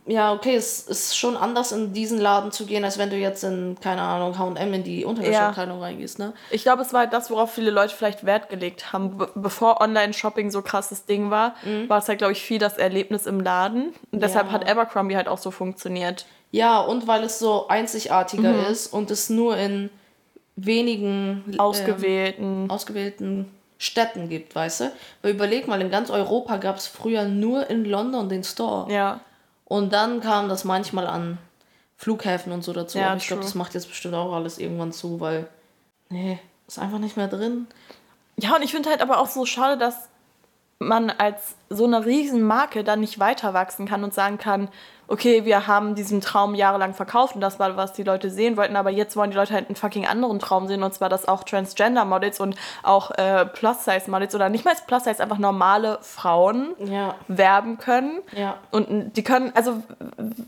[0.05, 3.45] Ja, okay, es ist schon anders in diesen Laden zu gehen, als wenn du jetzt
[3.45, 6.33] in, keine Ahnung, HM in die Unterwäscheabteilung reingehst, ne?
[6.51, 9.17] Ich glaube, es war halt das, worauf viele Leute vielleicht Wert gelegt haben.
[9.17, 11.55] Be bevor Online-Shopping so krasses Ding war,
[11.87, 13.93] war es halt, glaube ich, viel das Erlebnis im Laden.
[14.11, 14.53] Und deshalb Ja.
[14.55, 16.27] hat Abercrombie halt auch so funktioniert.
[16.51, 18.65] Ja, und weil es so einzigartiger Mhm.
[18.67, 19.91] ist und es nur in
[20.57, 22.71] wenigen ähm, Ausgewählten.
[22.71, 24.93] ausgewählten Städten gibt, weißt du?
[25.23, 28.91] Weil überleg mal, in ganz Europa gab es früher nur in London den Store.
[28.91, 29.21] Ja.
[29.67, 31.37] Und dann kam das manchmal an
[31.99, 32.99] Flughäfen und so dazu.
[32.99, 35.49] Ja, Aber ich glaube, das macht jetzt bestimmt auch alles irgendwann zu, weil.
[36.09, 37.67] Nee, ist einfach nicht mehr drin.
[38.39, 40.09] Ja, und ich finde halt aber auch so schade, dass
[40.79, 44.69] man als so eine Riesenmarke dann nicht weiter wachsen kann und sagen kann,
[45.09, 48.77] okay, wir haben diesen Traum jahrelang verkauft und das war, was die Leute sehen wollten,
[48.77, 51.45] aber jetzt wollen die Leute halt einen fucking anderen Traum sehen und zwar, dass auch
[51.45, 57.15] Transgender-Models und auch äh, Plus-Size-Models oder nicht mal als Plus-Size, einfach normale Frauen Ja.
[57.29, 58.21] werben können.
[58.37, 58.57] Ja.
[58.71, 59.83] Und die können, also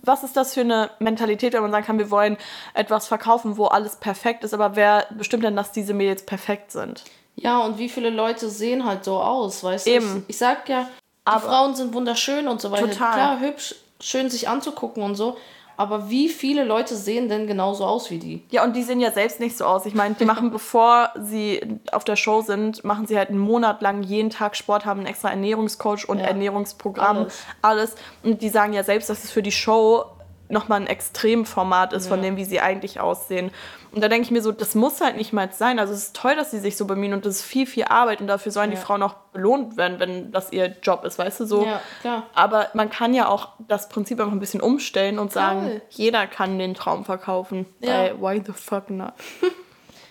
[0.02, 2.36] was ist das für eine Mentalität, wenn man sagen kann, wir wollen
[2.74, 7.04] etwas verkaufen, wo alles perfekt ist, aber wer bestimmt denn, dass diese Mädels perfekt sind?
[7.36, 9.90] Ja, und wie viele Leute sehen halt so aus, weißt du?
[9.90, 10.16] Eben.
[10.26, 10.88] Ich, ich sag ja, die
[11.26, 12.90] Aber- Frauen sind wunderschön und so weiter.
[12.90, 13.12] Total.
[13.12, 15.36] Klar, hübsch, schön sich anzugucken und so.
[15.76, 18.42] Aber wie viele Leute sehen denn genauso aus wie die?
[18.50, 19.86] Ja, und die sehen ja selbst nicht so aus.
[19.86, 21.60] Ich meine, die machen, bevor sie
[21.92, 25.06] auf der Show sind, machen sie halt einen Monat lang jeden Tag Sport, haben einen
[25.06, 26.24] extra Ernährungscoach und Ja.
[26.26, 27.42] Ernährungsprogramm, Alles.
[27.62, 27.94] alles.
[28.24, 30.04] Und die sagen ja selbst, dass es für die Show
[30.48, 32.24] nochmal ein Extremformat ist von Ja.
[32.24, 33.50] dem, wie sie eigentlich aussehen.
[33.92, 35.78] Und da denke ich mir so, das muss halt nicht mal sein.
[35.78, 38.20] Also es ist toll, dass sie sich so bemühen und das ist viel, viel Arbeit
[38.20, 38.82] und dafür sollen die Ja.
[38.82, 41.64] Frauen auch belohnt werden, wenn das ihr Job ist, weißt du so.
[41.64, 42.24] Ja, klar.
[42.34, 46.58] Aber man kann ja auch das Prinzip einfach ein bisschen umstellen und sagen, jeder kann
[46.58, 47.66] den Traum verkaufen.
[47.80, 48.10] Ja.
[48.20, 49.12] Weil, why the fuck not?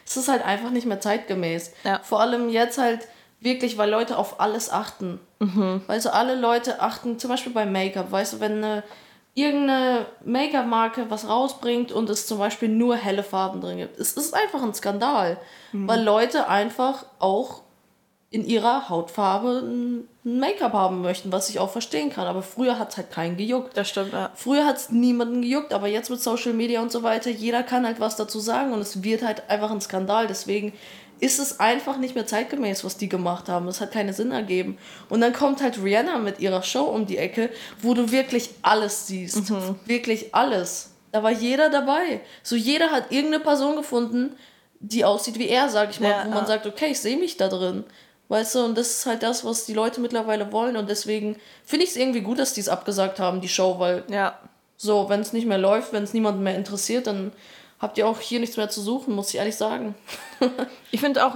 [0.10, 1.74] Es ist halt einfach nicht mehr zeitgemäß.
[1.84, 2.00] Ja.
[2.02, 3.06] Vor allem jetzt halt
[3.42, 5.20] wirklich, weil Leute auf alles achten.
[5.40, 5.82] Mhm.
[5.86, 8.84] Weißt du, alle Leute achten, zum Beispiel beim Make-up, weißt du, wenn eine,
[9.38, 14.00] irgendeine Make-up-Marke was rausbringt und es zum Beispiel nur helle Farben drin gibt.
[14.00, 15.38] Es ist einfach ein Skandal,
[15.72, 15.88] Mhm.
[15.88, 17.62] weil Leute einfach auch
[18.32, 22.26] in ihrer Hautfarbe ein Make-up haben möchten, was ich auch verstehen kann.
[22.28, 23.78] Aber früher hat es halt keinen gejuckt.
[23.78, 24.32] Das stimmt, ja.
[24.34, 27.86] Früher hat es niemanden gejuckt, aber jetzt mit Social Media und so weiter, jeder kann
[27.86, 30.26] halt was dazu sagen und es wird halt einfach ein Skandal.
[30.28, 30.74] Deswegen
[31.20, 33.68] ist es einfach nicht mehr zeitgemäß, was die gemacht haben.
[33.68, 34.78] Es hat keinen Sinn ergeben.
[35.10, 37.50] Und dann kommt halt Rihanna mit ihrer Show um die Ecke,
[37.82, 39.52] wo du wirklich alles siehst.
[39.86, 40.92] Wirklich alles.
[41.12, 42.22] Da war jeder dabei.
[42.44, 44.36] So jeder hat irgendeine Person gefunden,
[44.80, 46.46] die aussieht wie er, sag ich mal, Ja, wo man ja.
[46.46, 47.84] sagt, okay, ich sehe mich da drin.
[48.30, 50.76] Weißt du, und das ist halt das, was die Leute mittlerweile wollen.
[50.78, 54.04] Und deswegen finde ich es irgendwie gut, dass die es abgesagt haben, die Show, weil
[54.12, 54.38] Ja.
[54.76, 57.32] so, wenn es nicht mehr läuft, wenn es niemanden mehr interessiert, dann
[57.80, 59.96] habt ihr auch hier nichts mehr zu suchen, muss ich ehrlich sagen.
[60.92, 61.36] Ich finde auch,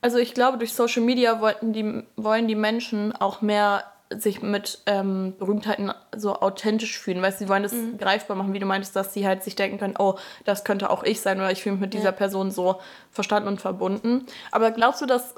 [0.00, 4.80] also ich glaube, durch Social Media wollten die, wollen die Menschen auch mehr sich mit
[4.86, 9.12] ähm, Berühmtheiten so authentisch fühlen, weil sie wollen das greifbar machen, wie du meintest, dass
[9.12, 11.82] sie halt sich denken können, oh, das könnte auch ich sein oder ich fühle mich
[11.82, 12.80] mit dieser Person so
[13.10, 14.26] verstanden und verbunden.
[14.50, 15.34] Aber glaubst du, dass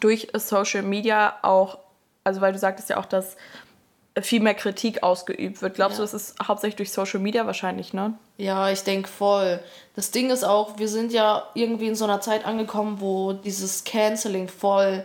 [0.00, 1.78] durch Social Media auch,
[2.24, 3.36] also weil du sagtest ja auch, dass
[4.20, 5.74] viel mehr Kritik ausgeübt wird.
[5.74, 6.04] Glaubst Ja.
[6.04, 8.14] du, das ist hauptsächlich durch Social Media wahrscheinlich, ne?
[8.36, 9.60] Ja, ich denke voll.
[9.94, 13.84] Das Ding ist auch, wir sind ja irgendwie in so einer Zeit angekommen, wo dieses
[13.84, 15.04] Canceling voll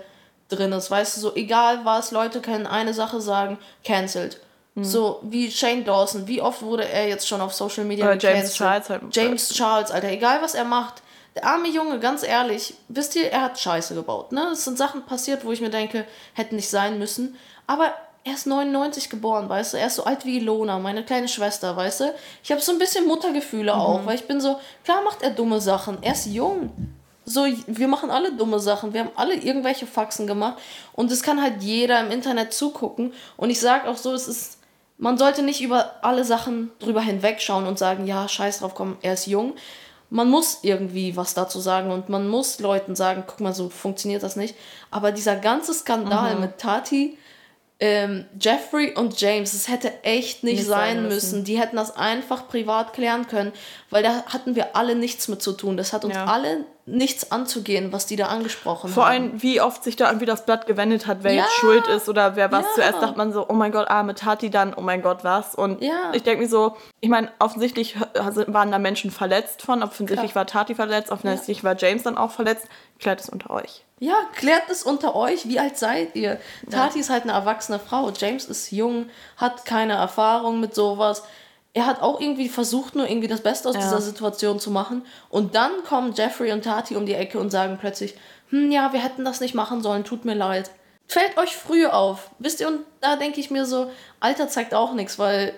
[0.49, 0.89] drin ist.
[0.89, 4.39] Weißt du, so egal was, Leute können eine Sache sagen, cancelled.
[4.75, 4.83] Mhm.
[4.83, 8.53] So wie Shane Dawson, wie oft wurde er jetzt schon auf Social Media Oder James?
[8.55, 9.01] Charles halt.
[9.11, 11.03] James Charles, Alter, egal was er macht.
[11.35, 14.31] Der arme Junge, ganz ehrlich, wisst ihr, er hat Scheiße gebaut.
[14.31, 14.49] Ne?
[14.53, 17.35] Es sind Sachen passiert, wo ich mir denke, hätten nicht sein müssen.
[17.65, 17.91] Aber
[18.23, 19.77] er ist 99 geboren, weißt du?
[19.77, 22.13] Er ist so alt wie Ilona, meine kleine Schwester, weißt du?
[22.43, 25.59] Ich habe so ein bisschen Muttergefühle auch, weil ich bin so, klar macht er dumme
[25.59, 25.97] Sachen.
[26.01, 26.71] Er ist jung.
[27.25, 28.93] So, wir machen alle dumme Sachen.
[28.93, 30.57] Wir haben alle irgendwelche Faxen gemacht.
[30.93, 33.13] Und es kann halt jeder im Internet zugucken.
[33.37, 34.57] Und ich sage auch so, es ist
[34.97, 39.13] man sollte nicht über alle Sachen drüber hinwegschauen und sagen, ja, scheiß drauf, komm, er
[39.13, 39.53] ist jung.
[40.09, 44.21] Man muss irgendwie was dazu sagen und man muss Leuten sagen, guck mal, so funktioniert
[44.21, 44.55] das nicht.
[44.91, 47.17] Aber dieser ganze Skandal mit Tati,
[47.85, 51.15] ähm, Jeffrey und James, es hätte echt nicht, Nicht sein sein müssen.
[51.15, 51.43] müssen.
[51.43, 53.51] Die hätten das einfach privat klären können,
[53.89, 55.75] weil da hatten wir alle nichts mit zu tun.
[55.75, 56.23] Das hat uns Ja.
[56.25, 59.11] alle nichts anzugehen, was die da angesprochen Vor haben.
[59.11, 61.43] allem, wie oft sich da irgendwie das Blatt gewendet hat, wer Ja.
[61.43, 62.65] jetzt schuld ist oder wer was.
[62.65, 62.71] Ja.
[62.75, 65.55] Zuerst dachte man so, oh mein Gott, arme Tati, dann, oh mein Gott, was.
[65.55, 66.11] Und Ja.
[66.11, 67.95] ich denke mir so, ich meine, offensichtlich
[68.47, 70.41] waren da Menschen verletzt von, offensichtlich Klar.
[70.41, 72.67] war Tati verletzt, offensichtlich war James dann auch verletzt.
[72.99, 73.83] Klärt es unter euch.
[73.99, 75.47] Ja, klärt es unter euch.
[75.47, 76.37] Wie alt seid ihr?
[76.69, 78.11] Tati ist halt eine erwachsene Frau.
[78.17, 79.05] James ist jung,
[79.37, 81.23] hat keine Erfahrung mit sowas.
[81.73, 83.81] Er hat auch irgendwie versucht, nur irgendwie das Beste aus Ja.
[83.81, 85.03] dieser Situation zu machen.
[85.29, 88.15] Und dann kommen Jeffrey und Tati um die Ecke und sagen plötzlich,
[88.49, 90.69] hm, ja, wir hätten das nicht machen sollen, tut mir leid.
[91.07, 92.29] Fällt euch früh auf.
[92.39, 95.53] Wisst ihr, und da denke ich mir so, Alter zeigt auch nichts, weil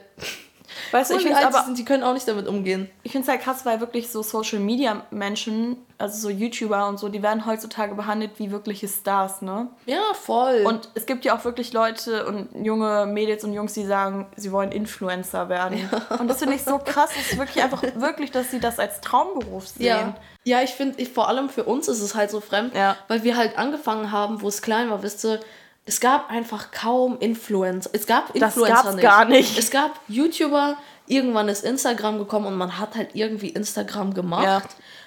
[0.91, 2.89] Weißt du, ich finde aber sind, die können auch nicht damit umgehen.
[3.03, 6.99] Ich finde es halt krass, weil wirklich so Social Media Menschen, also so YouTuber und
[6.99, 9.67] so, die werden heutzutage behandelt wie wirkliche Stars, ne?
[9.85, 10.63] Ja, voll.
[10.65, 14.51] Und es gibt ja auch wirklich Leute und junge Mädels und Jungs, die sagen, sie
[14.51, 15.89] wollen Influencer werden.
[16.19, 19.67] Und das finde ich so krass, ist wirklich einfach wirklich, dass sie das als Traumberuf
[19.67, 19.85] sehen.
[19.85, 20.15] Ja.
[20.47, 22.95] Ja, ich finde, vor allem für uns ist es halt so fremd, Ja.
[23.07, 25.39] weil wir halt angefangen haben, wo es klein war, wisst ihr,
[25.85, 27.89] es gab einfach kaum Influencer.
[27.93, 29.57] Es gab Das Influencer gab's gar nicht.
[29.57, 30.77] Es gab YouTuber,
[31.07, 34.43] irgendwann ist Instagram gekommen und man hat halt irgendwie Instagram gemacht.
[34.43, 34.61] Ja.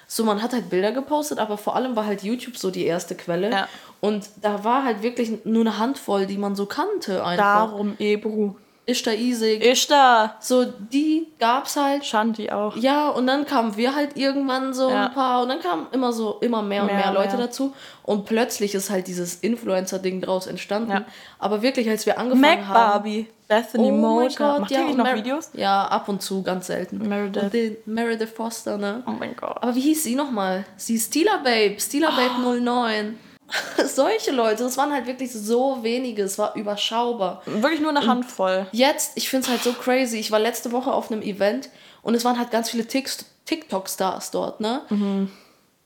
[0.07, 3.13] So, man hat halt Bilder gepostet, aber vor allem war halt YouTube so die erste
[3.15, 3.51] Quelle.
[3.51, 3.67] Ja.
[3.99, 7.67] Und da war halt wirklich nur eine Handvoll, die man so kannte einfach.
[7.67, 8.55] Darum Ebru.
[8.85, 9.63] Ishtar Isig.
[9.63, 10.35] Ich da.
[10.39, 12.03] So, die gab's halt.
[12.05, 12.75] Shanti auch.
[12.75, 15.05] Ja, und dann kamen wir halt irgendwann so Ja.
[15.07, 17.45] ein paar und dann kamen immer so immer mehr und Mehr, mehr, Leute mehr.
[17.47, 17.73] dazu
[18.03, 20.91] und plötzlich ist halt dieses Influencer-Ding draus entstanden.
[20.91, 21.05] Ja.
[21.37, 22.73] Aber wirklich, als wir angefangen Mac haben.
[22.73, 23.27] Barbie.
[23.47, 24.51] Bethany Oh Mocha.
[24.51, 25.49] Gott, Macht ja, die noch Mer- Videos?
[25.53, 27.07] Ja, ab und zu, ganz selten.
[27.07, 27.77] Meredith.
[27.85, 29.03] Meredith Foster, ne?
[29.07, 29.57] Oh mein Gott.
[29.61, 30.65] Aber wie hieß sie nochmal?
[30.77, 32.15] Sie ist Steeler Babe, Steeler Ah.
[32.15, 33.17] Babe 09.
[33.85, 37.41] Solche Leute, das waren halt wirklich so wenige, es war überschaubar.
[37.45, 38.67] Wirklich nur eine Handvoll.
[38.71, 40.17] Jetzt, ich finde es halt so crazy.
[40.17, 41.69] Ich war letzte Woche auf einem Event
[42.01, 44.81] und es waren halt ganz viele Tik- TikTok-Stars dort, ne?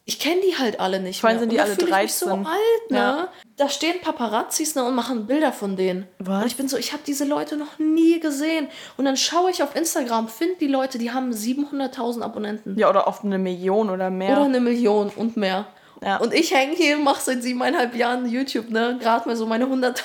[0.06, 2.14] Ich kenne die halt alle nicht Vor allem sind die und alle fühl ich mich
[2.14, 2.46] so 13.
[2.46, 2.98] alt, ne?
[2.98, 3.28] Ja.
[3.56, 6.08] Da stehen Paparazzis ne, und machen Bilder von denen.
[6.20, 6.42] Was?
[6.42, 8.68] Und ich bin so, ich habe diese Leute noch nie gesehen.
[8.98, 12.78] Und dann schaue ich auf Instagram, finde die Leute, die haben 700.000 Abonnenten.
[12.78, 14.34] Ja, oder oft eine Million oder mehr.
[14.36, 15.68] Oder eine Million und mehr.
[16.04, 16.18] Ja.
[16.18, 18.98] Und ich hänge hier, mache seit siebeneinhalb Jahren YouTube, ne?
[19.00, 19.96] Gerade mal so meine 100.000.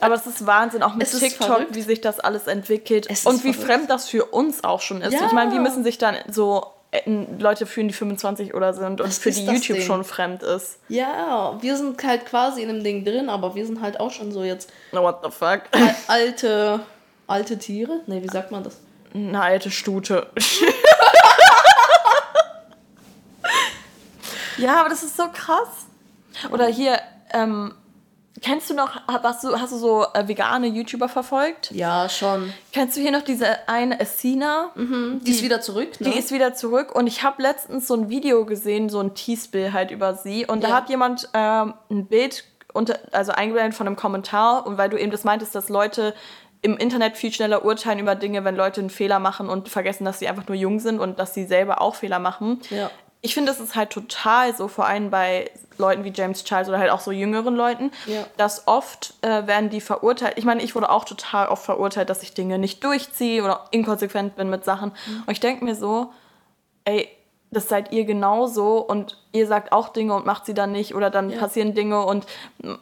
[0.00, 3.08] Aber es ist Wahnsinn, auch mit Es TikTok, wie sich das alles entwickelt.
[3.26, 3.70] Und wie verrückt.
[3.72, 5.12] fremd das für uns auch schon ist.
[5.12, 5.26] Ja.
[5.26, 7.00] Ich meine, wie müssen sich dann so äh,
[7.38, 9.86] Leute fühlen, die 25 oder sind und Das für die YouTube Ding.
[9.86, 10.78] schon fremd ist.
[10.88, 14.32] Ja, wir sind halt quasi in dem Ding drin, aber wir sind halt auch schon
[14.32, 15.62] so jetzt No, what the fuck?
[15.72, 16.80] al- alte,
[17.26, 18.00] alte Tiere.
[18.06, 18.78] Ne, wie sagt man das?
[19.12, 20.28] Eine alte Stute.
[24.60, 25.68] ja, aber das ist so krass.
[26.52, 26.98] Oder hier,
[27.32, 27.74] ähm,
[28.42, 31.70] kennst du noch, hast du, hast du so äh, vegane YouTuber verfolgt?
[31.72, 32.52] Ja, schon.
[32.72, 34.70] Kennst du hier noch diese eine Essina?
[34.76, 36.10] Die, ist wieder zurück, ne?
[36.10, 39.72] Die ist wieder zurück und ich habe letztens so ein Video gesehen, so ein Teaspill
[39.72, 40.74] halt über sie und da Ja.
[40.76, 45.10] hat jemand ähm, ein Bild unter, also eingeblendet von einem Kommentar und weil du eben
[45.10, 46.14] das meintest, dass Leute
[46.62, 50.18] im Internet viel schneller urteilen über Dinge, wenn Leute einen Fehler machen und vergessen, dass
[50.20, 52.60] sie einfach nur jung sind und dass sie selber auch Fehler machen.
[52.70, 52.90] Ja.
[53.22, 56.78] Ich finde, es ist halt total so, vor allem bei Leuten wie James Charles oder
[56.78, 58.24] halt auch so jüngeren Leuten, Ja.
[58.36, 60.34] dass oft äh, werden die verurteilt.
[60.36, 64.36] Ich meine, ich wurde auch total oft verurteilt, dass ich Dinge nicht durchziehe oder inkonsequent
[64.36, 64.92] bin mit Sachen.
[65.06, 65.22] Mhm.
[65.26, 66.12] Und ich denke mir so,
[66.84, 67.08] ey,
[67.52, 71.10] das seid ihr genauso und ihr sagt auch Dinge und macht sie dann nicht oder
[71.10, 71.38] dann Ja.
[71.38, 72.26] passieren Dinge und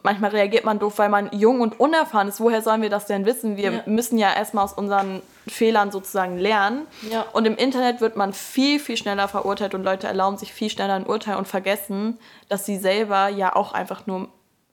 [0.03, 2.41] manchmal reagiert man doof, weil man jung und unerfahren ist.
[2.41, 3.57] Woher sollen wir das denn wissen?
[3.57, 3.81] Wir Ja.
[3.87, 6.87] müssen ja erstmal aus unseren Fehlern sozusagen lernen.
[7.11, 7.25] Ja.
[7.33, 10.95] Und im Internet wird man viel, viel schneller verurteilt und Leute erlauben sich viel schneller
[10.95, 12.19] ein Urteil und vergessen,
[12.51, 14.29] dass sie selber ja auch einfach nur.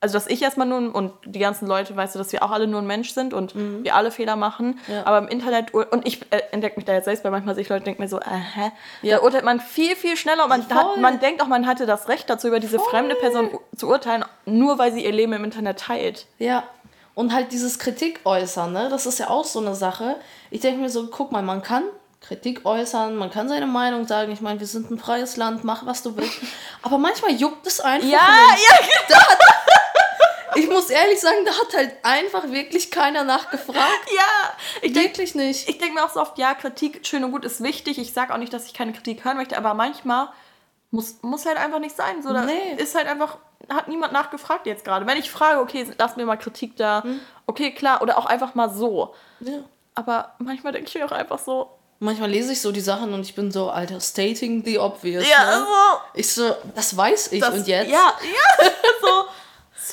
[0.06, 2.68] Also dass ich erstmal nur und die ganzen Leute, weißt du, dass wir auch alle
[2.68, 4.80] nur ein Mensch sind und wir alle Fehler machen.
[4.86, 4.93] Mhm.
[4.93, 5.08] Ja.
[5.08, 7.86] Aber im Internet, und ich äh, entdecke mich da jetzt selbst, weil manchmal sich Leute
[7.86, 8.72] denken mir so, äh, hä?
[9.01, 10.78] Da urteilt man viel, viel schneller und man, Voll.
[10.78, 14.24] hat, man denkt auch, man hatte das Recht dazu, über diese fremde Person zu urteilen,
[14.45, 16.28] nur weil sie ihr Leben im Internet teilt.
[16.38, 16.66] Ja.
[17.16, 18.89] Und halt dieses Kritik äußern, ne?
[18.91, 20.18] Das ist ja auch so eine Sache.
[20.51, 21.84] Ich denke mir so, guck mal, man kann
[22.22, 24.32] Kritik äußern, man kann seine Meinung sagen.
[24.32, 26.39] Ich meine, wir sind ein freies Land, mach was du willst.
[26.82, 28.20] Aber manchmal juckt es einfach Ja,
[28.51, 29.10] nicht.
[29.10, 29.39] Da hat,
[30.56, 34.08] ich muss ehrlich sagen, da hat halt einfach wirklich keiner nachgefragt.
[34.16, 35.70] Ja, ich denke Wirklich nicht.
[35.70, 37.97] ich denk mir auch so oft, ja, Kritik, schön und gut, ist wichtig.
[37.97, 40.30] Ich sage auch nicht, dass ich keine Kritik hören möchte, aber manchmal
[40.91, 42.22] muss, muss halt einfach nicht sein.
[42.24, 42.74] So, da Nee.
[42.78, 43.38] ist halt einfach,
[43.70, 45.06] hat niemand nachgefragt jetzt gerade.
[45.08, 47.03] Wenn ich frage, okay, lass mir mal Kritik da,
[47.47, 49.14] okay, klar, oder auch einfach mal so.
[49.41, 49.60] Ja.
[49.95, 53.22] Aber manchmal denke ich mir auch einfach so, Manchmal lese ich so die Sachen und
[53.22, 55.26] ich bin so, Alter, stating the obvious.
[55.28, 55.51] ja, ne?
[55.53, 55.66] also,
[56.14, 57.89] Ich so, das weiß ich das, und jetzt?
[57.89, 58.70] Ja, ja,
[59.01, 59.26] so,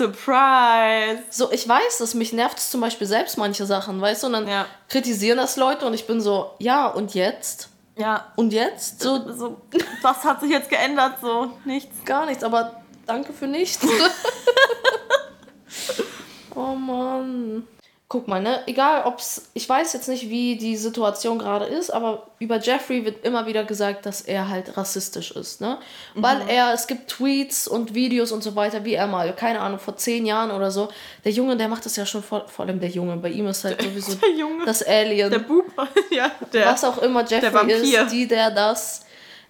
[0.02, 1.22] Surprise.
[1.30, 4.26] So, ich weiß das, mich nervt es zum Beispiel selbst manche Sachen, weißt du?
[4.28, 4.66] Und dann Ja.
[4.88, 7.68] kritisieren das Leute und ich bin so, ja, und jetzt?
[7.96, 9.02] Ja, Und jetzt?
[9.02, 9.60] So, so,
[10.00, 11.18] was hat sich jetzt geändert?
[11.20, 11.94] So, nichts.
[12.06, 13.86] gar nichts, aber danke für nichts.
[16.54, 17.66] oh Mann.
[18.12, 18.60] Guck mal, ne?
[18.66, 19.48] Egal ob's.
[19.54, 23.64] Ich weiß jetzt nicht, wie die Situation gerade ist, aber über Jeffrey wird immer wieder
[23.64, 25.78] gesagt, dass er halt rassistisch ist, ne?
[26.14, 29.78] Weil er, es gibt Tweets und Videos und so weiter, wie er mal, keine Ahnung,
[29.78, 30.90] vor zehn Jahren oder so.
[31.24, 33.16] Der Junge, der macht das ja schon vor, vor allem der Junge.
[33.16, 34.66] Bei ihm ist halt sowieso Der Junge.
[34.66, 35.64] das Alien Der Bub.
[36.10, 36.66] ja, der.
[36.66, 39.06] was auch immer Jeffrey ist, die, der, das.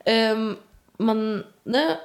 [0.07, 0.57] Ähm,
[0.99, 1.99] man, ne,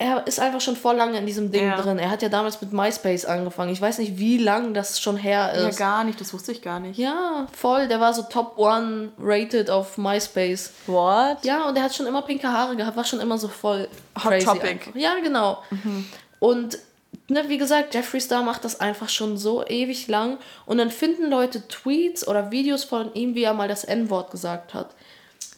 [0.00, 1.76] er ist einfach schon voll lange in diesem Ding Ja.
[1.80, 1.98] drin.
[1.98, 3.72] Er hat ja damals mit MySpace angefangen.
[3.72, 5.76] Ich weiß nicht, wie lang das schon her Ja, ist.
[5.78, 6.98] gar nicht, das wusste ich gar nicht.
[6.98, 7.88] Ja, voll.
[7.88, 10.70] Der war so Top One rated auf MySpace.
[10.86, 11.38] What?
[11.44, 14.22] Ja, und er hat schon immer pinke Haare gehabt, war schon immer so voll Hot
[14.30, 14.68] crazy Topic.
[14.68, 14.94] einfach.
[14.94, 15.62] Ja, genau.
[16.38, 16.78] Und
[17.28, 20.38] ne, wie gesagt, Jeffree Star macht das einfach schon so ewig lang.
[20.64, 24.74] Und dann finden Leute Tweets oder Videos von ihm, wie er mal das N-Wort gesagt
[24.74, 24.90] hat.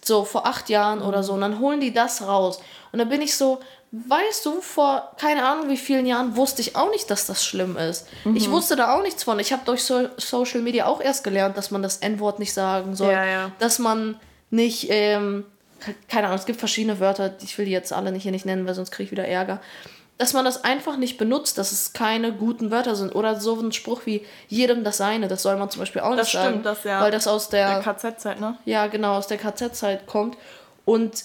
[0.02, 1.34] So vor acht Jahren oder so.
[1.34, 2.60] Und dann holen die das raus.
[2.90, 3.60] Und dann bin ich so,
[3.92, 7.76] weißt du, vor keine Ahnung wie vielen Jahren wusste ich auch nicht, dass das schlimm
[7.76, 8.06] ist.
[8.34, 9.38] Ich wusste da auch nichts von.
[9.40, 12.94] Ich habe durch so Social Media auch erst gelernt, dass man das N-Wort nicht sagen
[12.94, 13.12] soll.
[13.12, 13.52] Ja, ja.
[13.58, 14.18] Dass man
[14.50, 15.44] nicht, ähm,
[16.08, 18.66] keine Ahnung, es gibt verschiedene Wörter, ich will die jetzt alle nicht hier nicht nennen,
[18.66, 19.60] weil sonst kriege ich wieder Ärger.
[20.18, 23.14] Dass man das einfach nicht benutzt, dass es keine guten Wörter sind.
[23.14, 26.26] Oder so ein Spruch wie jedem das seine, das soll man zum Beispiel auch Das
[26.26, 26.48] nicht sagen.
[26.50, 27.00] stimmt, das ja.
[27.00, 28.56] Weil das aus Der KZ-Zeit, ne?
[28.66, 30.36] ja, genau, aus der KZ-Zeit kommt.
[30.84, 31.24] Und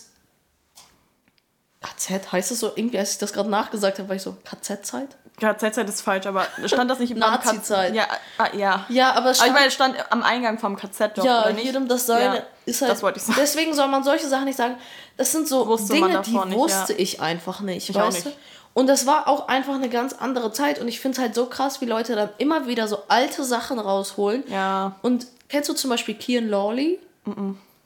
[1.86, 5.10] KZ heißt es so, irgendwie, als ich das gerade nachgesagt habe, war ich so, KZ-Zeit?
[5.40, 7.94] KZ-Zeit ist falsch, aber stand das nicht im Nazi-Zeit.
[7.94, 8.08] Ja,
[8.38, 8.86] ah, ja.
[8.90, 11.42] Ja, aber es Aber ich stand, meine, es stand am Eingang vom KZ doch, ja,
[11.42, 11.66] oder nicht?
[11.66, 12.92] jedem das seine Ja, ist halt.
[12.92, 13.38] das wollte ich sagen.
[13.42, 14.78] Deswegen soll man solche Sachen nicht sagen.
[15.18, 17.00] Das sind so Wusste Dinge, die nicht, wusste ja.
[17.00, 18.38] ich einfach nicht, Ich weißt nicht.
[18.38, 18.40] du?
[18.74, 20.80] Und das war auch einfach eine ganz andere Zeit.
[20.80, 23.80] Und ich finde es halt so krass, wie Leute dann immer wieder so alte Sachen
[23.80, 24.44] rausholen.
[24.48, 24.96] Ja.
[25.02, 27.00] Und kennst du zum Beispiel Kian Lawley?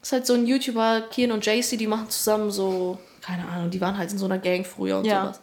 [0.01, 3.81] ist halt so ein YouTuber, Kian und JC, die machen zusammen so, keine Ahnung, die
[3.81, 5.21] waren halt in so einer Gang früher und Ja.
[5.23, 5.39] sowas.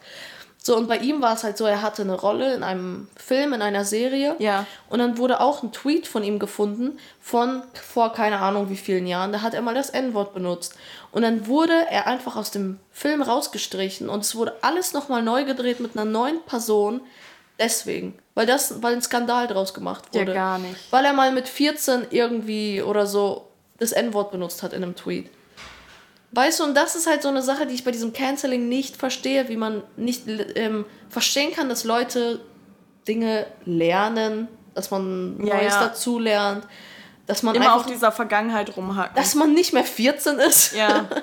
[0.63, 3.53] So, und bei ihm war es halt so, er hatte eine Rolle in einem Film,
[3.53, 4.35] in einer Serie.
[4.39, 4.65] Ja.
[4.89, 9.07] Und dann wurde auch ein Tweet von ihm gefunden, von vor keine Ahnung wie vielen
[9.07, 9.31] Jahren.
[9.31, 10.75] Da hat er mal das N-Wort benutzt.
[11.13, 15.45] Und dann wurde er einfach aus dem Film rausgestrichen und es wurde alles nochmal neu
[15.45, 16.99] gedreht mit einer neuen Person.
[17.59, 18.19] Deswegen.
[18.35, 20.33] Weil, das, weil ein Skandal draus gemacht Ja, wurde.
[20.33, 20.75] gar nicht.
[20.91, 23.47] Weil er mal mit 14 irgendwie oder so
[23.79, 25.29] das N-Wort benutzt hat in einem Tweet.
[26.37, 28.95] Weißt du, und das ist halt so eine Sache, die ich bei diesem Canceling nicht
[28.95, 32.39] verstehe, wie man nicht ähm, verstehen kann, dass Leute
[33.07, 35.87] Dinge lernen, dass man Ja, Neues ja.
[35.87, 36.67] dazu lernt,
[37.25, 39.15] dass man Immer auf dieser Vergangenheit rumhacken.
[39.15, 40.73] dass man nicht mehr 14 ist.
[40.75, 41.07] Ja.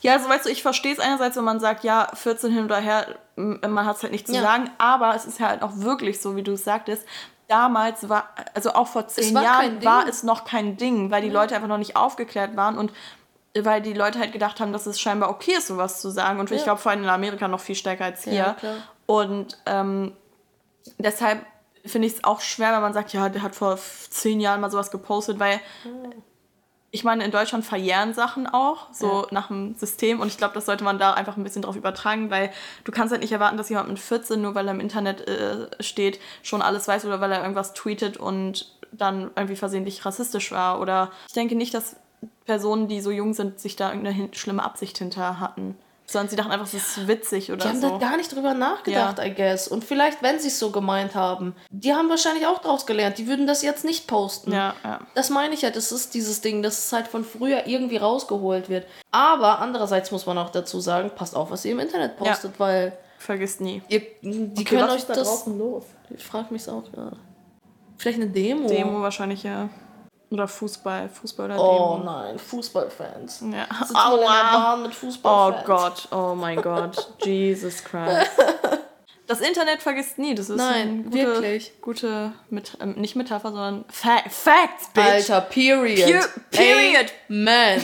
[0.00, 2.76] Ja, also weißt du, ich verstehe es einerseits, wenn man sagt, ja, 14 hin oder
[2.76, 3.06] her,
[3.36, 4.42] man hat es halt nicht zu Ja.
[4.42, 7.06] sagen, aber es ist halt auch wirklich so, wie du es sagtest.
[7.48, 11.30] Damals war, also auch vor zehn war Jahren war es noch kein Ding, weil die
[11.30, 12.92] Leute einfach noch nicht aufgeklärt waren und
[13.62, 16.40] weil die Leute halt gedacht haben, dass es scheinbar okay ist, sowas zu sagen.
[16.40, 16.64] Und ich Ja.
[16.64, 18.34] glaube, vor allem in Amerika noch viel stärker als hier.
[18.34, 18.56] Ja.
[19.06, 20.12] Und ähm,
[20.98, 21.44] deshalb
[21.84, 23.78] finde ich es auch schwer, wenn man sagt, ja, der hat vor
[24.10, 25.60] zehn Jahren mal sowas gepostet, weil
[26.90, 30.20] ich meine, in Deutschland verjähren Sachen auch, so nach dem System.
[30.20, 32.52] Und ich glaube, das sollte man da einfach ein bisschen drauf übertragen, weil
[32.84, 35.66] du kannst halt nicht erwarten, dass jemand mit 14, nur weil er im Internet äh,
[35.82, 40.80] steht, schon alles weiß oder weil er irgendwas tweetet und dann irgendwie versehentlich rassistisch war.
[40.80, 41.96] Oder ich denke nicht, dass
[42.46, 45.76] Personen, die so jung sind, sich da irgendeine hin schlimme Absicht hinter hatten.
[46.06, 47.88] Sondern sie dachten einfach, es ist witzig oder Die haben so.
[47.92, 49.24] da gar nicht drüber nachgedacht, Ja.
[49.24, 49.66] I guess.
[49.68, 53.16] Und vielleicht, wenn sie es so gemeint haben, die haben wahrscheinlich auch draus gelernt.
[53.16, 54.52] Die würden das jetzt nicht posten.
[54.52, 55.00] ja, ja.
[55.14, 58.68] Das meine ich ja, das ist dieses Ding, dass es halt von früher irgendwie rausgeholt
[58.68, 58.86] wird.
[59.12, 62.92] Aber andererseits muss man auch dazu sagen, passt auf, was ihr im Internet postet, weil
[63.16, 63.80] vergisst nie.
[63.88, 65.26] Ihr, die Okay, können was euch ist da das.
[65.28, 65.84] draußen los?
[66.14, 67.16] Ich frage mich auch gerade.
[67.96, 68.68] Vielleicht eine Demo.
[68.68, 69.70] Demo wahrscheinlich, ja.
[70.34, 71.08] Oder Fußball.
[71.08, 72.10] Fußball oder Oh Demo.
[72.12, 73.44] nein, Fußballfans.
[73.52, 73.66] Ja.
[73.80, 75.64] Sitzt man in der Bahn mit Oh Fußballfans.
[75.66, 77.08] Gott, oh mein Gott.
[77.24, 78.30] Jesus Christ.
[79.26, 80.34] Das Internet vergisst nie.
[80.34, 81.72] Das ist Nein, eine gute, wirklich.
[81.80, 85.02] gute mit, ähm, nicht Metapher, sondern Fa Facts, bitch.
[85.02, 86.10] Alter, period.
[86.10, 87.06] Pu- period.
[87.28, 87.80] Man.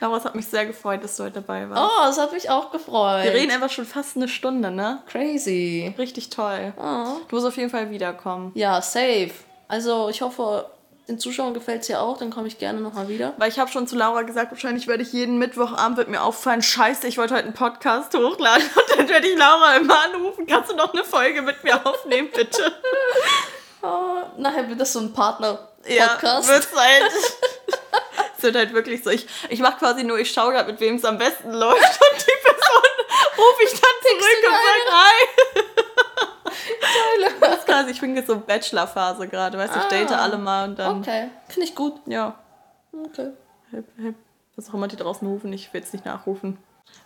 [0.00, 1.82] Laura, es hat mich sehr gefreut, dass du heute dabei warst.
[1.82, 3.24] Oh, das hat mich auch gefreut.
[3.24, 5.02] Wir reden einfach schon fast eine Stunde, ne?
[5.06, 5.94] Crazy.
[5.96, 6.74] Richtig toll.
[6.76, 7.16] Oh.
[7.26, 8.52] Du musst auf jeden Fall wiederkommen.
[8.54, 9.30] Ja, safe.
[9.68, 10.66] Also ich hoffe,
[11.08, 13.34] den Zuschauern gefällt es ja auch, dann komme ich gerne nochmal wieder.
[13.36, 16.62] Weil ich habe schon zu Laura gesagt, wahrscheinlich werde ich jeden Mittwochabend wird mir auffallen,
[16.62, 20.70] scheiße, ich wollte heute einen Podcast hochladen und dann werde ich Laura immer anrufen, kannst
[20.70, 22.72] du noch eine Folge mit mir aufnehmen, bitte?
[23.86, 26.48] Oh, nachher wird das so ein Ja, Partner-Podcast.
[26.48, 27.12] wird's halt.
[28.38, 29.10] Es wird halt wirklich so.
[29.10, 32.18] Ich, ich mache quasi nur, ich schaue gerade, mit wem es am besten läuft und
[32.18, 32.82] die Person
[33.36, 35.83] rufe ich dann zurück und sage hi.
[37.40, 40.22] Das ist quasi, ich bin jetzt so Bachelor-Phase gerade, weißt du, ich date Ah.
[40.22, 41.94] alle mal und dann, okay, finde ich gut.
[42.06, 42.34] ja,
[43.06, 43.30] Okay.
[43.70, 44.14] hip, hip.
[44.56, 46.58] Was auch immer die draußen rufen, ich will es nicht nachrufen.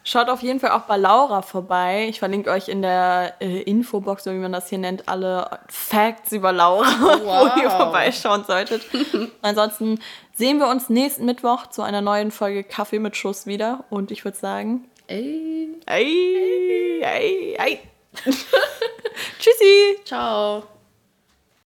[0.04, 2.06] Schaut auf jeden Fall auch bei Laura vorbei.
[2.10, 6.32] Ich verlinke euch in der äh, Infobox, so wie man das hier nennt, alle Facts
[6.32, 6.84] über Laura,
[7.22, 7.76] wo ihr Wow.
[7.76, 8.82] vorbeischauen solltet.
[9.42, 9.98] Ansonsten
[10.34, 13.84] sehen wir uns nächsten Mittwoch zu einer neuen Folge Kaffee mit Schuss wieder.
[13.88, 15.70] Und ich würde sagen, Ey.
[15.86, 17.80] ei, ei, ei.
[19.38, 19.98] Tschüssi.
[20.04, 20.77] Ciao.